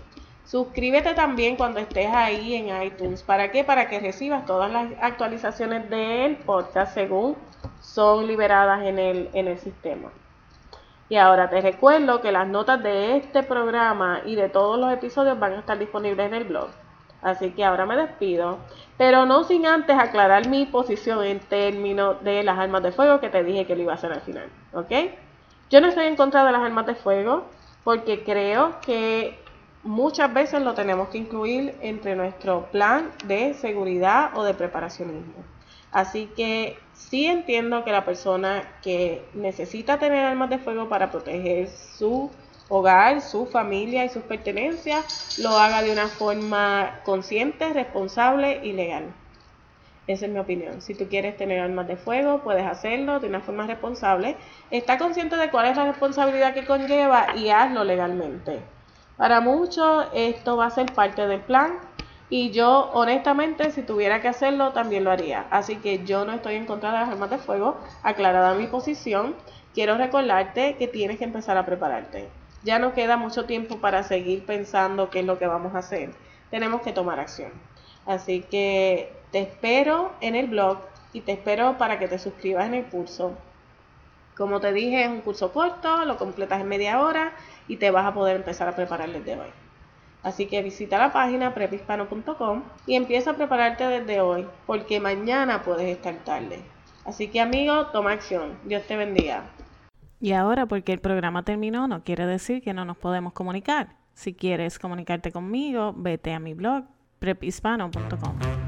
Suscríbete 0.48 1.14
también 1.14 1.58
cuando 1.58 1.82
estés 1.82 2.08
ahí 2.08 2.56
en 2.56 2.82
iTunes. 2.82 3.22
¿Para 3.22 3.52
qué? 3.52 3.66
Para 3.66 3.90
que 3.90 4.00
recibas 4.00 4.46
todas 4.46 4.72
las 4.72 4.94
actualizaciones 5.02 5.90
del 5.90 6.38
podcast 6.38 6.94
según 6.94 7.36
son 7.82 8.28
liberadas 8.28 8.86
en 8.86 8.98
el, 8.98 9.30
en 9.34 9.50
el 9.50 9.60
sistema. 9.60 10.10
Y 11.10 11.18
ahora 11.18 11.50
te 11.50 11.60
recuerdo 11.60 12.22
que 12.22 12.32
las 12.32 12.48
notas 12.48 12.82
de 12.82 13.18
este 13.18 13.44
programa 13.44 14.22
y 14.26 14.36
de 14.36 14.48
todos 14.48 14.80
los 14.80 14.94
episodios 14.94 15.38
van 15.38 15.52
a 15.52 15.60
estar 15.60 15.78
disponibles 15.78 16.28
en 16.28 16.34
el 16.34 16.46
blog. 16.46 16.70
Así 17.22 17.52
que 17.52 17.66
ahora 17.66 17.86
me 17.86 17.98
despido, 17.98 18.60
pero 18.98 19.26
no 19.26 19.44
sin 19.44 19.66
antes 19.66 20.00
aclarar 20.00 20.48
mi 20.48 20.66
posición 20.66 21.26
en 21.26 21.40
términos 21.42 22.24
de 22.24 22.44
las 22.44 22.58
armas 22.58 22.84
de 22.84 22.94
fuego 22.94 23.20
que 23.20 23.28
te 23.28 23.44
dije 23.44 23.66
que 23.66 23.76
lo 23.76 23.82
iba 23.82 23.92
a 23.92 23.96
hacer 23.96 24.14
al 24.14 24.22
final. 24.22 24.48
¿Ok? 24.72 24.92
Yo 25.70 25.82
no 25.82 25.88
estoy 25.88 26.06
en 26.06 26.16
contra 26.16 26.46
de 26.46 26.54
las 26.54 26.62
armas 26.62 26.86
de 26.86 26.96
fuego 26.96 27.48
porque 27.84 28.24
creo 28.24 28.80
que 28.80 29.46
muchas 29.88 30.34
veces 30.34 30.62
lo 30.62 30.74
tenemos 30.74 31.08
que 31.08 31.18
incluir 31.18 31.74
entre 31.82 32.16
nuestro 32.16 32.70
plan 32.72 33.10
de 33.26 33.54
seguridad 33.54 34.32
o 34.36 34.44
de 34.44 34.54
preparacionismo. 34.54 35.34
Así 35.92 36.30
que 36.36 36.78
sí 36.94 37.26
entiendo 37.26 37.86
que 37.86 37.94
la 37.94 38.04
persona 38.04 38.64
que 38.84 39.26
necesita 39.34 39.98
tener 39.98 40.26
armas 40.26 40.50
de 40.50 40.60
fuego 40.60 40.90
para 40.90 41.10
proteger 41.10 41.70
su 41.70 42.30
hogar, 42.68 43.22
su 43.22 43.46
familia 43.46 44.04
y 44.04 44.10
sus 44.10 44.24
pertenencias, 44.24 45.40
lo 45.40 45.52
haga 45.52 45.82
de 45.82 45.94
una 45.94 46.10
forma 46.10 47.00
consciente, 47.06 47.72
responsable 47.72 48.60
y 48.64 48.74
legal. 48.74 49.06
Esa 50.06 50.26
es 50.26 50.32
mi 50.32 50.40
opinión. 50.40 50.82
Si 50.82 50.96
tú 50.96 51.08
quieres 51.08 51.38
tener 51.38 51.62
armas 51.62 51.88
de 51.88 51.96
fuego, 51.96 52.42
puedes 52.44 52.66
hacerlo 52.66 53.22
de 53.22 53.28
una 53.28 53.40
forma 53.40 53.66
responsable. 53.66 54.36
Está 54.70 54.98
consciente 54.98 55.38
de 55.38 55.50
cuál 55.50 55.68
es 55.68 55.78
la 55.78 55.86
responsabilidad 55.86 56.54
que 56.54 56.66
conlleva 56.66 57.36
y 57.38 57.50
hazlo 57.50 57.86
legalmente. 57.86 58.60
Para 59.18 59.42
muchos 59.42 60.06
esto 60.14 60.58
va 60.58 60.68
a 60.68 60.70
ser 60.70 60.94
parte 60.94 61.26
del 61.28 61.42
plan 61.42 61.80
y 62.30 62.52
yo 62.52 62.92
honestamente 62.94 63.72
si 63.72 63.82
tuviera 63.82 64.22
que 64.22 64.28
hacerlo 64.28 64.74
también 64.74 65.04
lo 65.04 65.12
haría. 65.12 65.48
Así 65.50 65.78
que 65.78 66.06
yo 66.06 66.24
no 66.24 66.34
estoy 66.34 66.56
en 66.56 66.66
contra 66.66 66.92
de 66.92 67.00
las 67.00 67.10
armas 67.10 67.32
de 67.32 67.40
fuego, 67.40 67.78
aclarada 68.04 68.54
mi 68.54 68.68
posición. 68.68 69.36
Quiero 69.74 69.98
recordarte 69.98 70.76
que 70.76 70.88
tienes 70.88 71.18
que 71.18 71.24
empezar 71.24 71.58
a 71.58 71.66
prepararte. 71.66 72.30
Ya 72.64 72.78
no 72.78 72.94
queda 72.94 73.18
mucho 73.18 73.46
tiempo 73.46 73.78
para 73.78 74.04
seguir 74.04 74.46
pensando 74.46 75.10
qué 75.10 75.22
es 75.22 75.26
lo 75.26 75.40
que 75.40 75.48
vamos 75.48 75.74
a 75.74 75.80
hacer. 75.80 76.12
Tenemos 76.52 76.82
que 76.82 76.94
tomar 76.94 77.20
acción. 77.20 77.52
Así 78.06 78.42
que 78.42 79.12
te 79.32 79.40
espero 79.40 80.12
en 80.22 80.36
el 80.36 80.48
blog 80.48 80.78
y 81.12 81.22
te 81.22 81.32
espero 81.32 81.78
para 81.78 81.98
que 81.98 82.08
te 82.08 82.20
suscribas 82.20 82.68
en 82.68 82.76
el 82.76 82.86
curso. 82.86 83.34
Como 84.36 84.60
te 84.60 84.72
dije, 84.72 85.04
es 85.04 85.10
un 85.10 85.22
curso 85.22 85.52
corto, 85.52 86.06
lo 86.06 86.18
completas 86.18 86.62
en 86.62 86.68
media 86.68 87.02
hora 87.02 87.34
y 87.68 87.78
te 87.78 87.92
vas 87.92 88.06
a 88.06 88.14
poder 88.14 88.38
empezar 88.38 88.68
a 88.68 88.76
preparar 88.76 89.12
desde 89.12 89.36
hoy. 89.36 89.48
Así 90.24 90.48
que 90.48 90.62
visita 90.62 90.98
la 90.98 91.14
página 91.14 91.54
prepispano.com 91.54 92.64
y 92.86 92.96
empieza 92.96 93.32
a 93.32 93.36
prepararte 93.36 93.86
desde 93.86 94.20
hoy, 94.22 94.46
porque 94.66 95.00
mañana 95.00 95.62
puedes 95.62 95.88
estar 95.88 96.16
tarde. 96.26 96.60
Así 97.06 97.30
que 97.30 97.40
amigo, 97.40 97.88
toma 97.88 98.12
acción. 98.12 98.58
Dios 98.66 98.84
te 98.86 98.98
bendiga. 98.98 99.44
Y 100.20 100.34
ahora, 100.34 100.66
porque 100.66 100.94
el 100.94 101.00
programa 101.00 101.44
terminó, 101.44 101.88
no 101.88 102.04
quiere 102.04 102.26
decir 102.26 102.62
que 102.62 102.74
no 102.74 102.84
nos 102.84 102.98
podemos 102.98 103.34
comunicar. 103.34 103.96
Si 104.14 104.34
quieres 104.34 104.80
comunicarte 104.80 105.32
conmigo, 105.32 105.94
vete 105.96 106.34
a 106.34 106.40
mi 106.40 106.54
blog 106.54 106.86
prepispano.com. 107.20 108.67